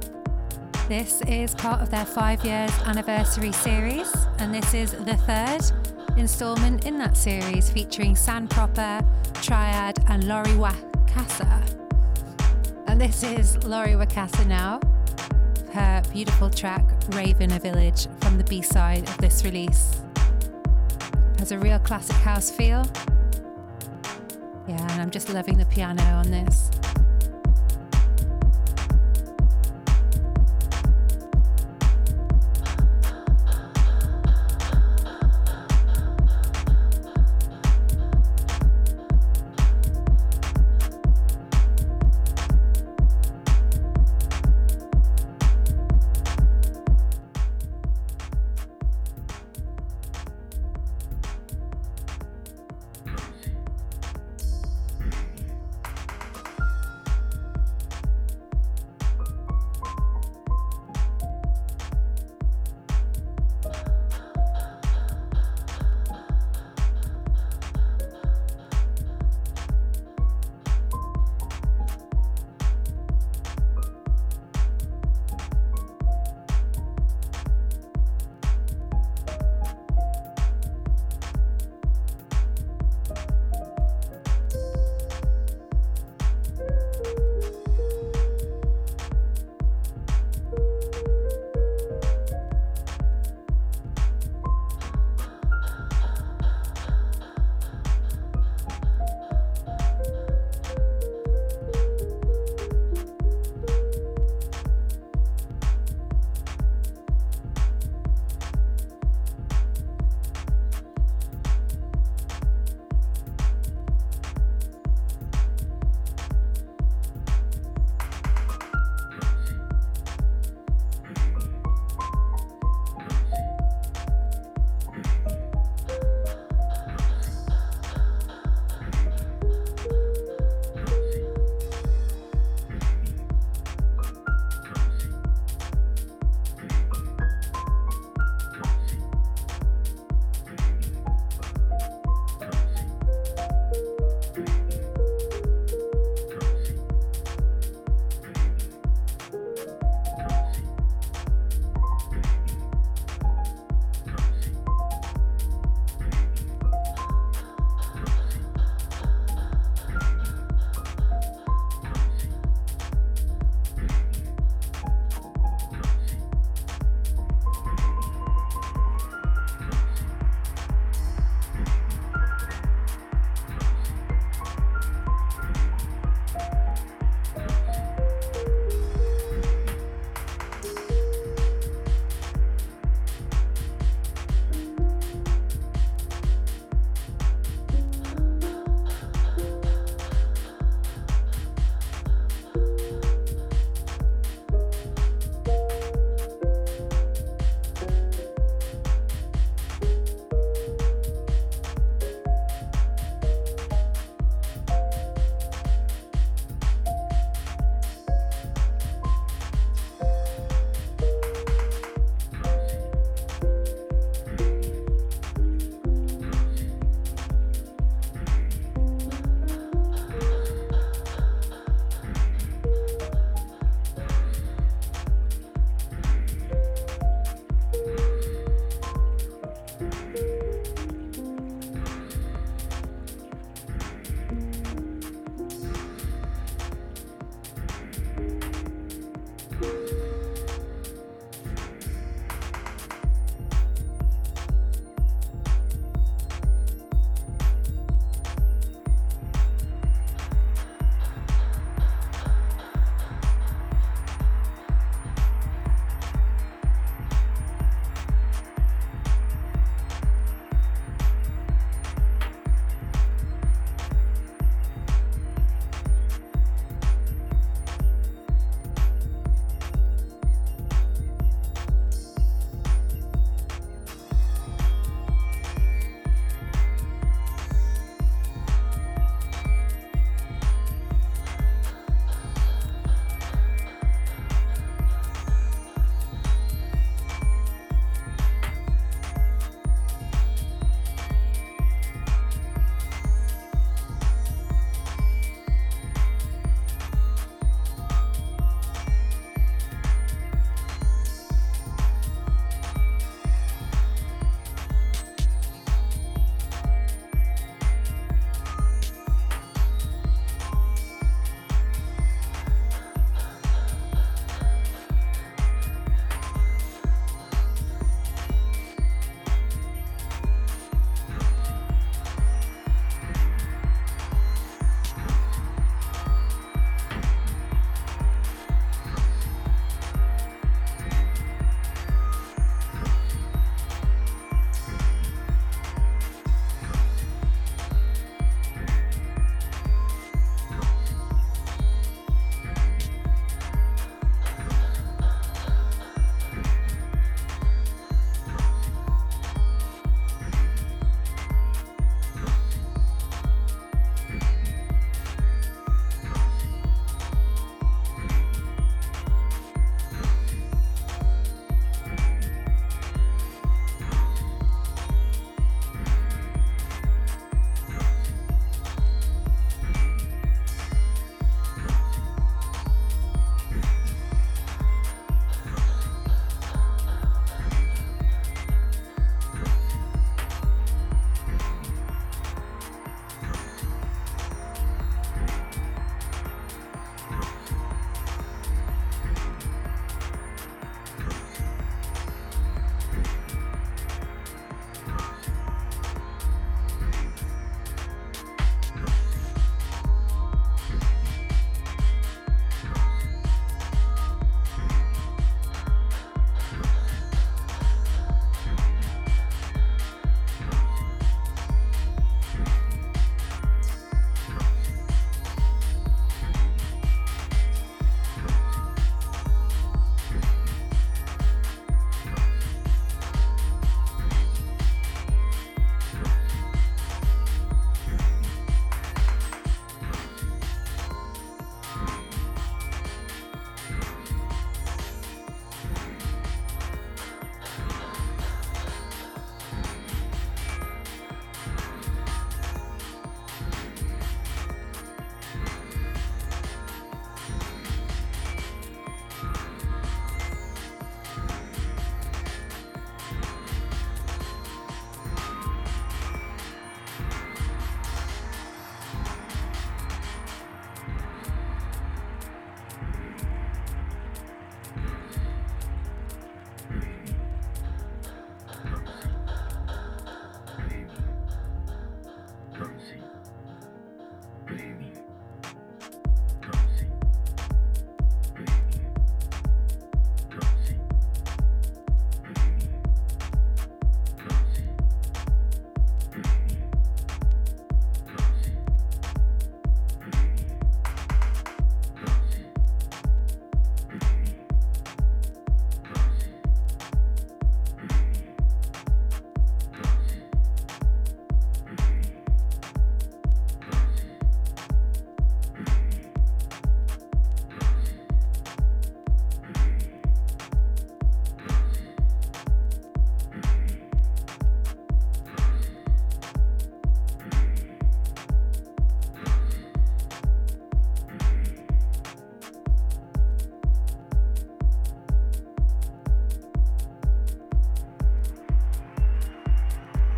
This 0.88 1.22
is 1.24 1.54
part 1.56 1.82
of 1.82 1.90
their 1.90 2.06
five 2.06 2.44
years 2.46 2.72
anniversary 2.86 3.52
series, 3.52 4.14
and 4.40 4.54
this 4.54 4.74
is 4.74 4.92
the 4.92 5.18
third 5.26 5.62
installment 6.18 6.86
in 6.86 6.98
that 6.98 7.18
series 7.18 7.70
featuring 7.70 8.16
San 8.16 8.48
Proper, 8.48 9.02
Triad, 9.42 9.98
and 10.08 10.28
Laurie 10.28 10.50
Wakasa. 10.52 11.62
And 12.88 13.02
this 13.02 13.24
is 13.24 13.64
Laurie 13.66 13.94
Wakasa 13.94 14.46
now, 14.48 14.80
her 15.74 16.02
beautiful 16.12 16.50
track 16.50 16.86
Raven 17.10 17.52
a 17.52 17.60
Village 17.60 18.08
from 18.22 18.38
the 18.38 18.44
B 18.44 18.62
side 18.62 19.08
of 19.08 19.18
this 19.18 19.44
release. 19.44 20.02
Has 21.40 21.52
a 21.52 21.60
real 21.60 21.80
classic 21.80 22.16
house 22.18 22.50
feel. 22.50 22.86
Yeah, 24.68 24.82
and 24.92 25.02
I'm 25.02 25.12
just 25.12 25.34
loving 25.34 25.58
the 25.58 25.66
piano 25.66 26.04
on 26.04 26.32
this. 26.32 26.72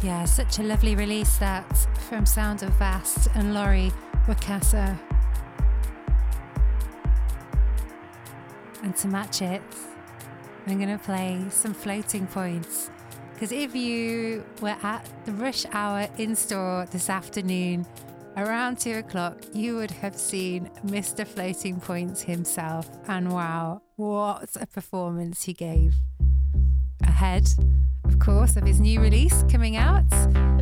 Yeah, 0.02 0.24
such 0.24 0.60
a 0.60 0.64
lovely 0.64 0.96
release 0.96 1.38
that 1.40 1.68
from 2.08 2.26
Sound 2.26 2.64
of 2.64 2.72
Vast 2.76 3.28
and 3.36 3.54
Laurie 3.54 3.92
Wakasa. 4.28 4.98
And 8.82 8.96
to 8.96 9.08
match 9.10 9.42
it, 9.42 9.62
I'm 10.68 10.78
going 10.78 10.98
to 10.98 11.04
play 11.04 11.44
some 11.50 11.74
floating 11.74 12.28
points. 12.28 12.90
Because 13.34 13.52
if 13.52 13.76
you 13.76 14.46
were 14.62 14.78
at 14.82 15.06
the 15.26 15.34
rush 15.34 15.66
hour 15.74 16.08
in 16.18 16.34
store 16.34 16.88
this 16.92 17.10
afternoon 17.10 17.86
around 18.38 18.80
two 18.80 19.00
o'clock, 19.00 19.44
you 19.54 19.76
would 19.76 19.92
have 19.92 20.16
seen 20.16 20.70
Mr. 20.86 21.28
Floating 21.28 21.82
Points 21.82 22.22
himself. 22.22 22.90
And 23.10 23.34
wow, 23.34 23.82
what 23.98 24.56
a 24.62 24.66
performance 24.66 25.44
he 25.44 25.52
gave. 25.52 25.96
Ahead 27.04 27.50
course, 28.34 28.58
of 28.58 28.64
his 28.64 28.80
new 28.80 29.02
release 29.02 29.44
coming 29.52 29.76
out 29.76 30.04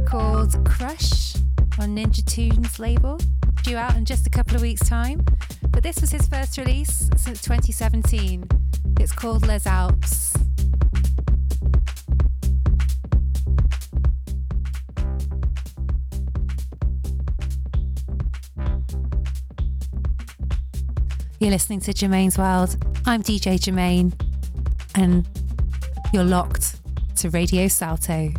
called 0.05 0.53
Crush 0.65 1.35
on 1.77 1.97
Ninja 1.97 2.23
Tunes 2.25 2.79
label, 2.79 3.19
due 3.61 3.75
out 3.75 3.97
in 3.97 4.05
just 4.05 4.25
a 4.25 4.29
couple 4.29 4.55
of 4.55 4.61
weeks' 4.61 4.87
time. 4.87 5.25
But 5.71 5.83
this 5.83 5.99
was 5.99 6.09
his 6.09 6.25
first 6.29 6.57
release 6.57 7.09
since 7.17 7.41
2017. 7.41 8.47
It's 9.01 9.11
called 9.11 9.43
LesAlpx. 9.43 10.33
You're 21.41 21.51
listening 21.51 21.81
to 21.81 21.93
Germaine's 21.93 22.37
World. 22.37 22.77
I'm 23.05 23.21
DJ 23.21 23.59
Germaine, 23.59 24.13
and 24.95 25.27
you're 26.13 26.23
locked 26.23 26.76
to 27.17 27.29
Radio 27.31 27.67
Salto. 27.67 28.31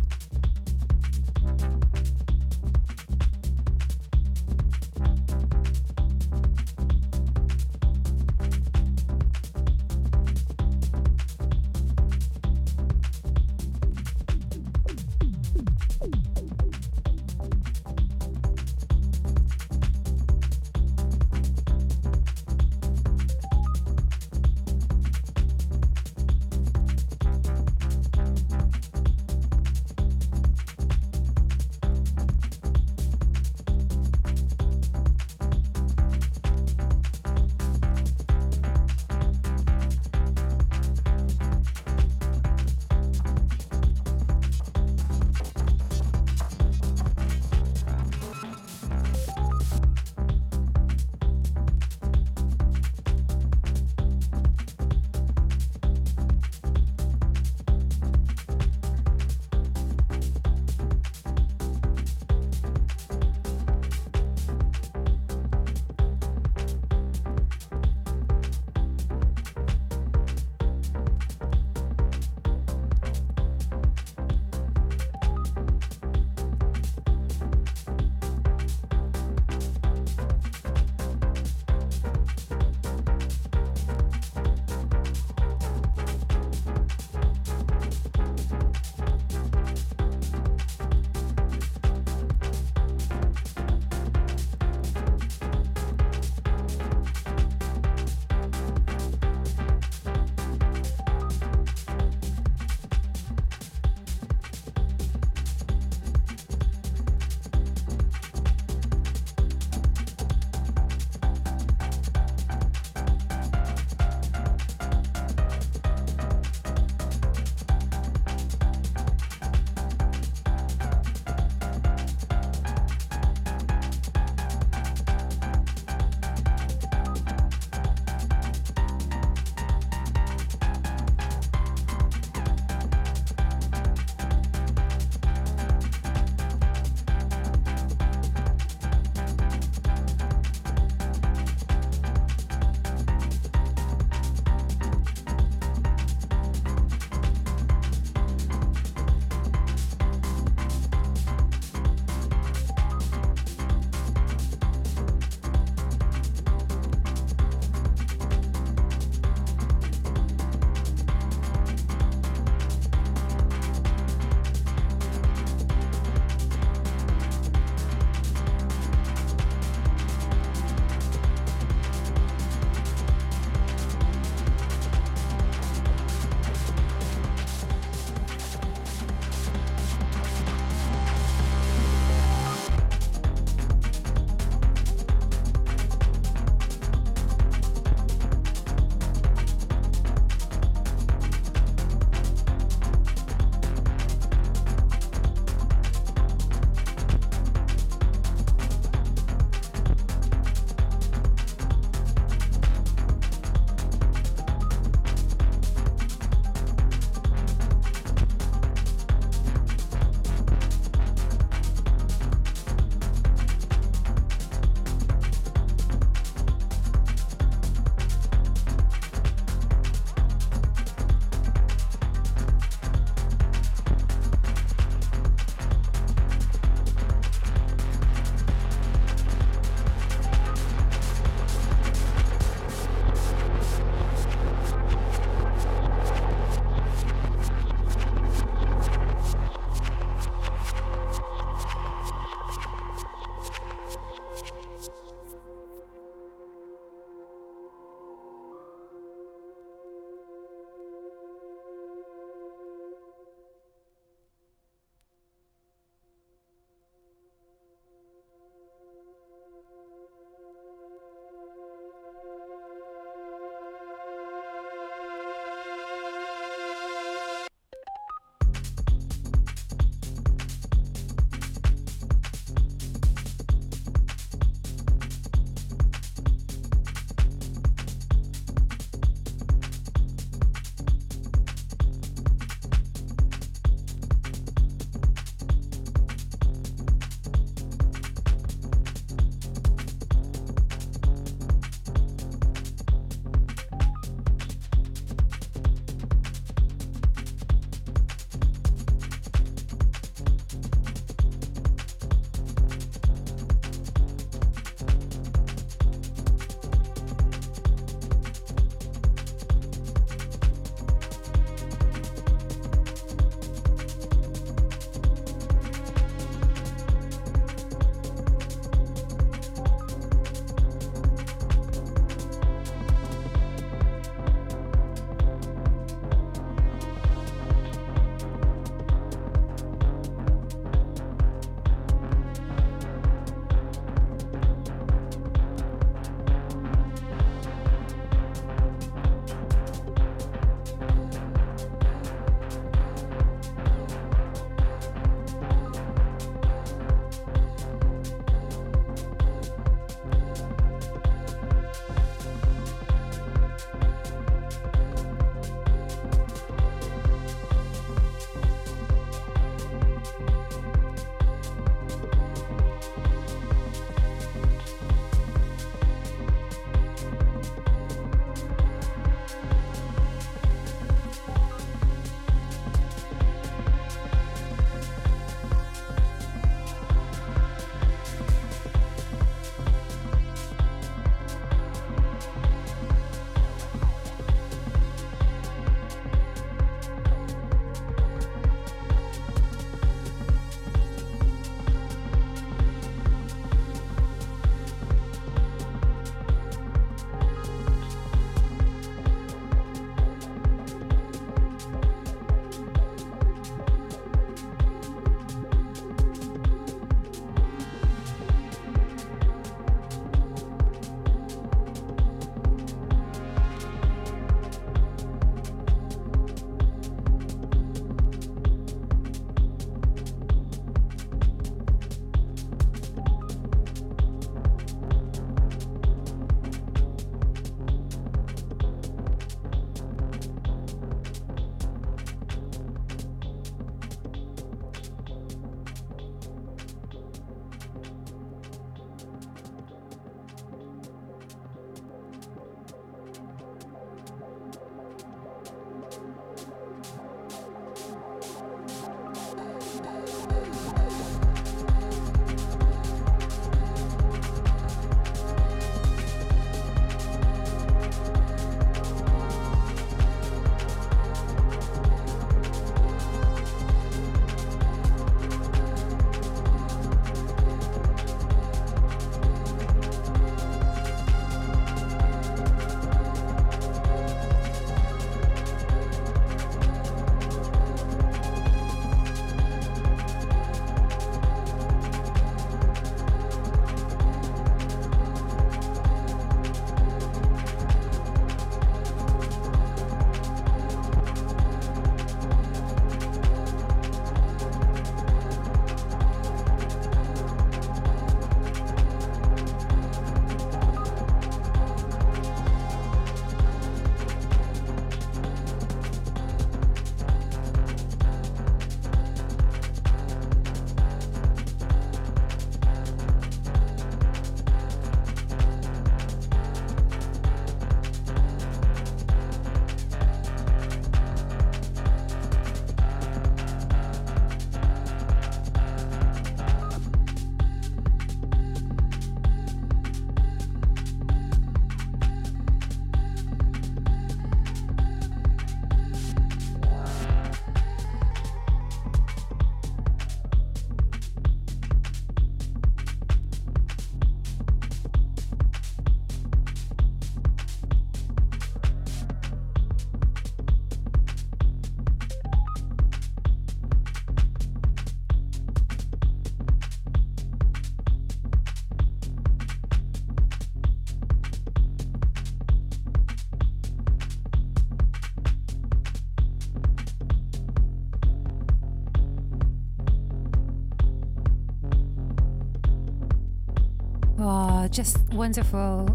Wonderful 575.19 575.85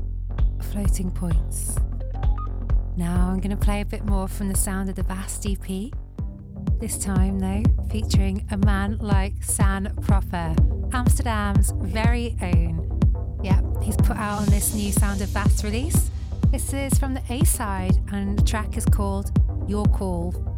floating 0.71 1.11
points. 1.11 1.79
Now 2.95 3.31
I'm 3.31 3.41
going 3.41 3.53
to 3.53 3.57
play 3.57 3.81
a 3.81 3.85
bit 3.87 4.05
more 4.05 4.29
from 4.29 4.49
the 4.49 4.55
sound 4.55 4.91
of 4.91 4.97
the 4.97 5.03
Vast 5.03 5.47
EP. 5.47 5.91
This 6.79 6.99
time, 6.99 7.39
though, 7.39 7.63
featuring 7.91 8.47
a 8.51 8.59
man 8.59 8.99
like 8.99 9.43
San 9.43 9.95
Proper, 10.03 10.55
Amsterdam's 10.93 11.73
very 11.79 12.37
own. 12.43 13.01
Yeah, 13.43 13.63
he's 13.83 13.97
put 13.97 14.19
out 14.19 14.43
on 14.43 14.47
this 14.51 14.75
new 14.75 14.93
Sound 14.93 15.23
of 15.23 15.31
Vast 15.31 15.65
release. 15.65 16.11
This 16.51 16.75
is 16.75 16.99
from 16.99 17.15
the 17.15 17.23
A 17.31 17.43
side, 17.47 17.97
and 18.13 18.39
the 18.39 18.43
track 18.43 18.77
is 18.77 18.85
called 18.85 19.31
Your 19.67 19.87
Call. 19.87 20.54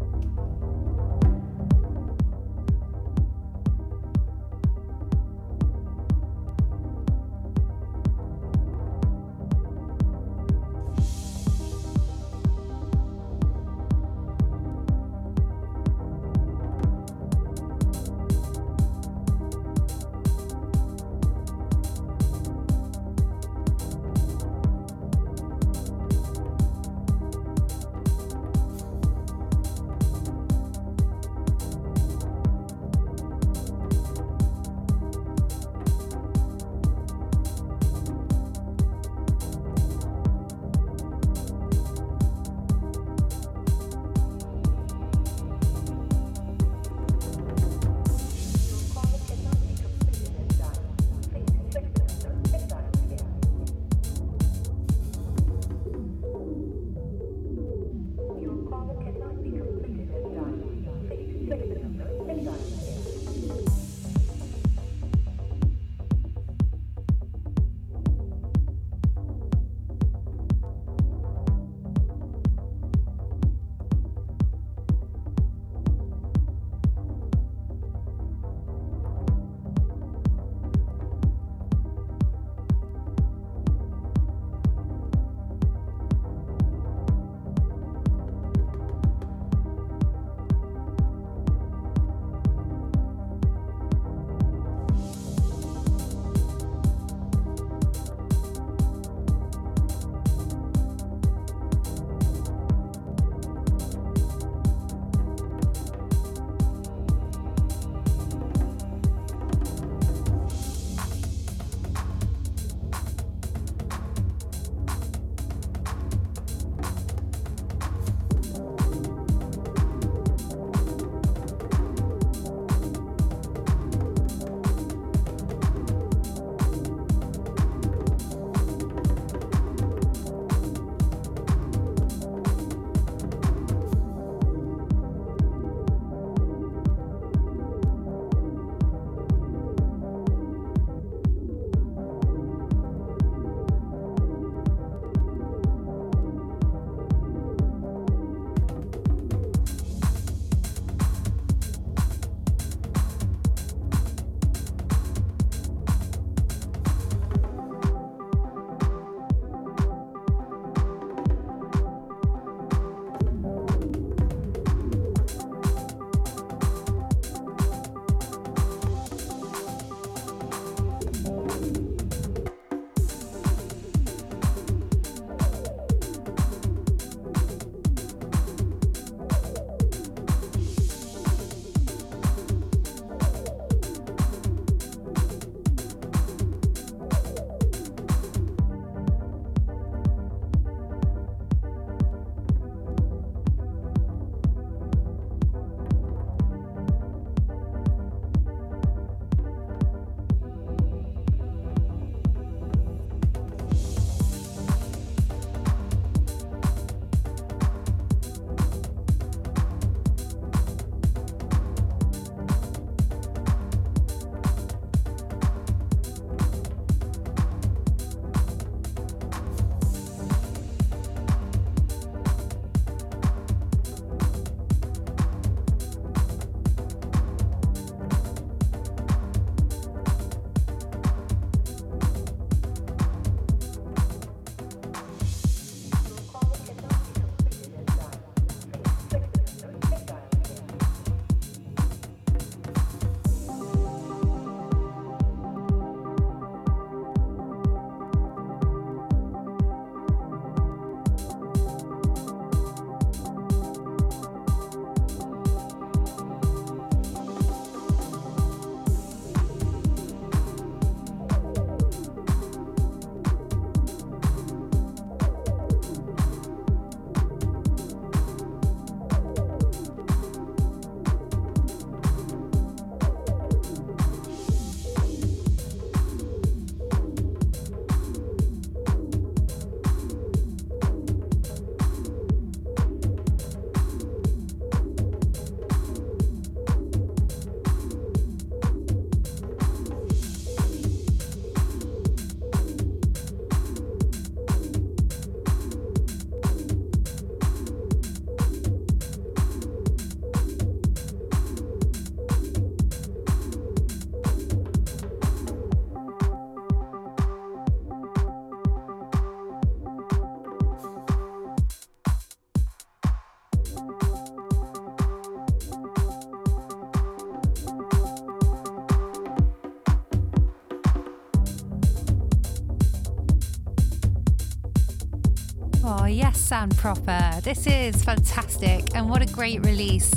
Sound 326.57 326.77
proper. 326.79 327.39
This 327.43 327.67
is 327.67 328.03
fantastic, 328.03 328.83
and 328.95 329.11
what 329.11 329.21
a 329.21 329.27
great 329.27 329.63
release 329.67 330.11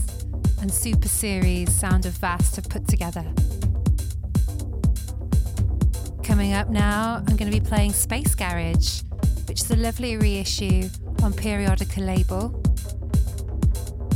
and 0.62 0.74
super 0.74 1.10
series 1.10 1.70
Sound 1.70 2.06
of 2.06 2.14
Vast 2.14 2.56
have 2.56 2.70
put 2.70 2.88
together. 2.88 3.26
Coming 6.24 6.54
up 6.54 6.70
now, 6.70 7.16
I'm 7.28 7.36
going 7.36 7.52
to 7.52 7.60
be 7.60 7.60
playing 7.60 7.92
Space 7.92 8.36
Garage, 8.36 9.02
which 9.50 9.60
is 9.60 9.70
a 9.72 9.76
lovely 9.76 10.16
reissue 10.16 10.88
on 11.24 11.34
Periodica 11.34 12.06
label. 12.06 12.64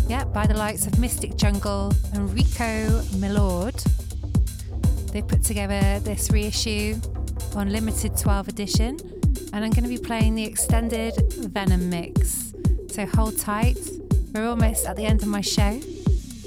Yeah, 0.08 0.24
by 0.24 0.48
the 0.48 0.56
likes 0.56 0.88
of 0.88 0.98
Mystic 1.00 1.36
Jungle 1.36 1.92
and 2.14 2.34
Rico 2.34 3.04
Milord. 3.18 3.76
They 5.12 5.22
put 5.22 5.44
together 5.44 6.00
this 6.00 6.32
reissue 6.32 6.96
on 7.54 7.70
limited 7.70 8.16
12 8.16 8.48
edition, 8.48 8.98
and 9.52 9.66
I'm 9.66 9.72
going 9.72 9.84
to 9.84 9.90
be 9.90 9.98
playing 9.98 10.36
the 10.36 10.46
extended 10.46 11.33
Venom 11.48 11.90
mix. 11.90 12.54
So 12.90 13.06
hold 13.06 13.38
tight, 13.38 13.78
we're 14.34 14.48
almost 14.48 14.86
at 14.86 14.96
the 14.96 15.06
end 15.06 15.22
of 15.22 15.28
my 15.28 15.42
show. 15.42 15.80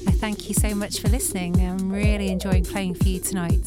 I 0.06 0.12
thank 0.12 0.48
you 0.48 0.54
so 0.54 0.74
much 0.74 1.00
for 1.00 1.08
listening. 1.08 1.60
I'm 1.60 1.90
really 1.90 2.28
enjoying 2.28 2.64
playing 2.64 2.94
for 2.94 3.08
you 3.08 3.20
tonight. 3.20 3.66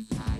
Bye. 0.00 0.31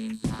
Peace. 0.00 0.39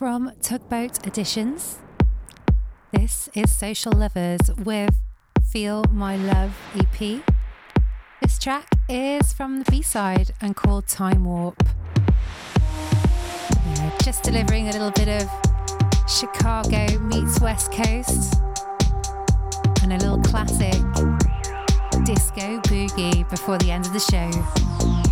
From 0.00 0.32
Tugboat 0.40 1.06
Editions. 1.06 1.76
This 2.90 3.28
is 3.34 3.54
Social 3.54 3.92
Lovers 3.92 4.40
with 4.64 4.94
Feel 5.46 5.84
My 5.92 6.16
Love 6.16 6.56
EP. 6.74 7.22
This 8.22 8.38
track 8.38 8.66
is 8.88 9.34
from 9.34 9.58
the 9.58 9.70
B 9.70 9.82
side 9.82 10.32
and 10.40 10.56
called 10.56 10.88
Time 10.88 11.26
Warp. 11.26 11.62
Just 14.02 14.22
delivering 14.22 14.70
a 14.70 14.72
little 14.72 14.90
bit 14.92 15.22
of 15.22 15.28
Chicago 16.08 16.98
meets 17.00 17.38
West 17.42 17.70
Coast 17.70 18.36
and 19.82 19.92
a 19.92 19.98
little 19.98 20.22
classic 20.22 20.80
disco 22.06 22.58
boogie 22.62 23.28
before 23.28 23.58
the 23.58 23.70
end 23.70 23.84
of 23.84 23.92
the 23.92 24.00
show. 24.00 25.09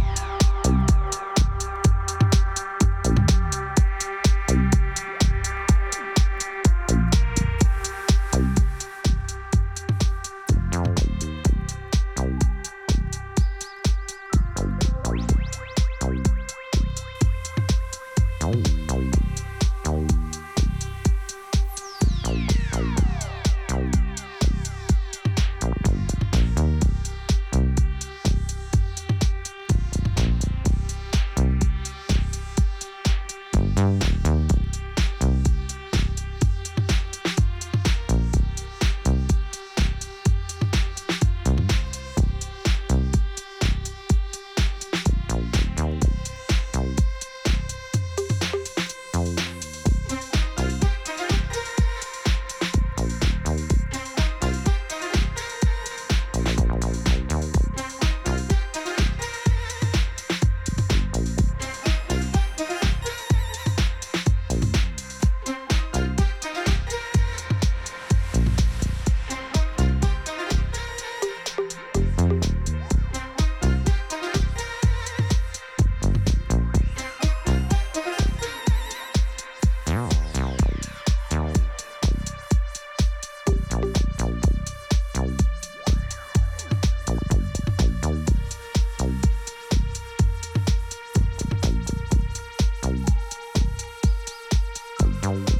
Bye. 95.29 95.58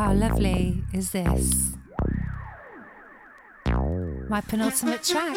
How 0.00 0.14
lovely 0.14 0.82
is 0.94 1.10
this? 1.10 1.74
My 4.30 4.40
penultimate 4.40 5.02
track. 5.02 5.36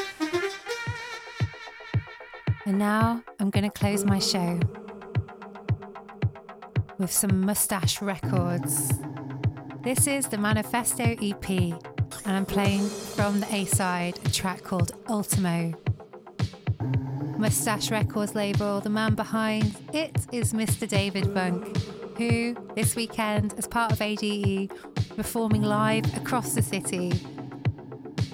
And 2.65 2.79
now 2.79 3.21
I'm 3.41 3.49
going 3.49 3.65
to 3.65 3.69
close 3.69 4.05
my 4.05 4.19
show 4.19 4.59
with 6.97 7.11
some 7.11 7.41
Mustache 7.41 8.01
Records. 8.01 8.93
This 9.81 10.07
is 10.07 10.27
the 10.27 10.37
Manifesto 10.37 11.03
EP, 11.21 11.49
and 11.49 11.81
I'm 12.25 12.45
playing 12.45 12.87
from 12.87 13.41
the 13.41 13.53
A 13.53 13.65
side 13.65 14.17
a 14.23 14.29
track 14.29 14.63
called 14.63 14.93
Ultimo. 15.09 15.73
Mustache 17.37 17.91
Records 17.91 18.33
label, 18.33 18.79
the 18.79 18.89
man 18.89 19.15
behind 19.15 19.75
it 19.91 20.25
is 20.31 20.53
Mr. 20.53 20.87
David 20.87 21.33
Bunk, 21.33 21.67
who 22.17 22.55
this 22.75 22.95
weekend, 22.95 23.53
as 23.57 23.67
part 23.67 23.91
of 23.91 24.01
ADE, 24.01 24.71
performing 25.15 25.61
live 25.61 26.05
across 26.17 26.53
the 26.53 26.61
city. 26.61 27.11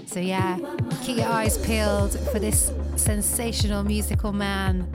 So, 0.06 0.20
yeah, 0.20 0.58
keep 1.04 1.18
your 1.18 1.28
eyes 1.28 1.58
peeled 1.60 2.18
for 2.32 2.40
this 2.40 2.72
sensational 2.96 3.84
musical 3.84 4.34
man. 4.34 4.88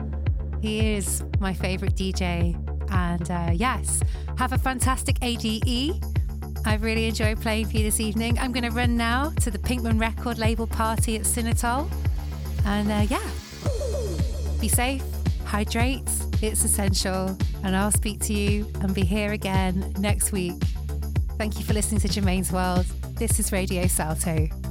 He 0.61 0.93
is 0.95 1.23
my 1.39 1.53
favourite 1.53 1.95
DJ. 1.95 2.61
And 2.91 3.29
uh, 3.31 3.51
yes, 3.53 4.01
have 4.37 4.53
a 4.53 4.57
fantastic 4.57 5.17
ADE. 5.21 6.03
I've 6.65 6.83
really 6.83 7.05
enjoyed 7.05 7.39
playing 7.41 7.67
for 7.67 7.77
you 7.77 7.83
this 7.83 7.99
evening. 7.99 8.39
I'm 8.39 8.51
going 8.51 8.63
to 8.63 8.71
run 8.71 8.97
now 8.97 9.29
to 9.41 9.51
the 9.51 9.59
Pinkman 9.59 9.99
record 9.99 10.37
label 10.37 10.67
party 10.67 11.15
at 11.15 11.21
Cinetol. 11.21 11.89
And 12.65 12.91
uh, 12.91 13.05
yeah, 13.07 13.29
be 14.59 14.67
safe, 14.67 15.03
hydrate, 15.45 16.09
it's 16.41 16.63
essential. 16.63 17.37
And 17.63 17.75
I'll 17.75 17.91
speak 17.91 18.19
to 18.21 18.33
you 18.33 18.69
and 18.81 18.93
be 18.93 19.03
here 19.03 19.31
again 19.31 19.93
next 19.99 20.31
week. 20.31 20.61
Thank 21.37 21.59
you 21.59 21.65
for 21.65 21.73
listening 21.73 22.01
to 22.01 22.07
Germaine's 22.07 22.51
World. 22.51 22.85
This 23.17 23.39
is 23.39 23.51
Radio 23.51 23.87
Salto. 23.87 24.64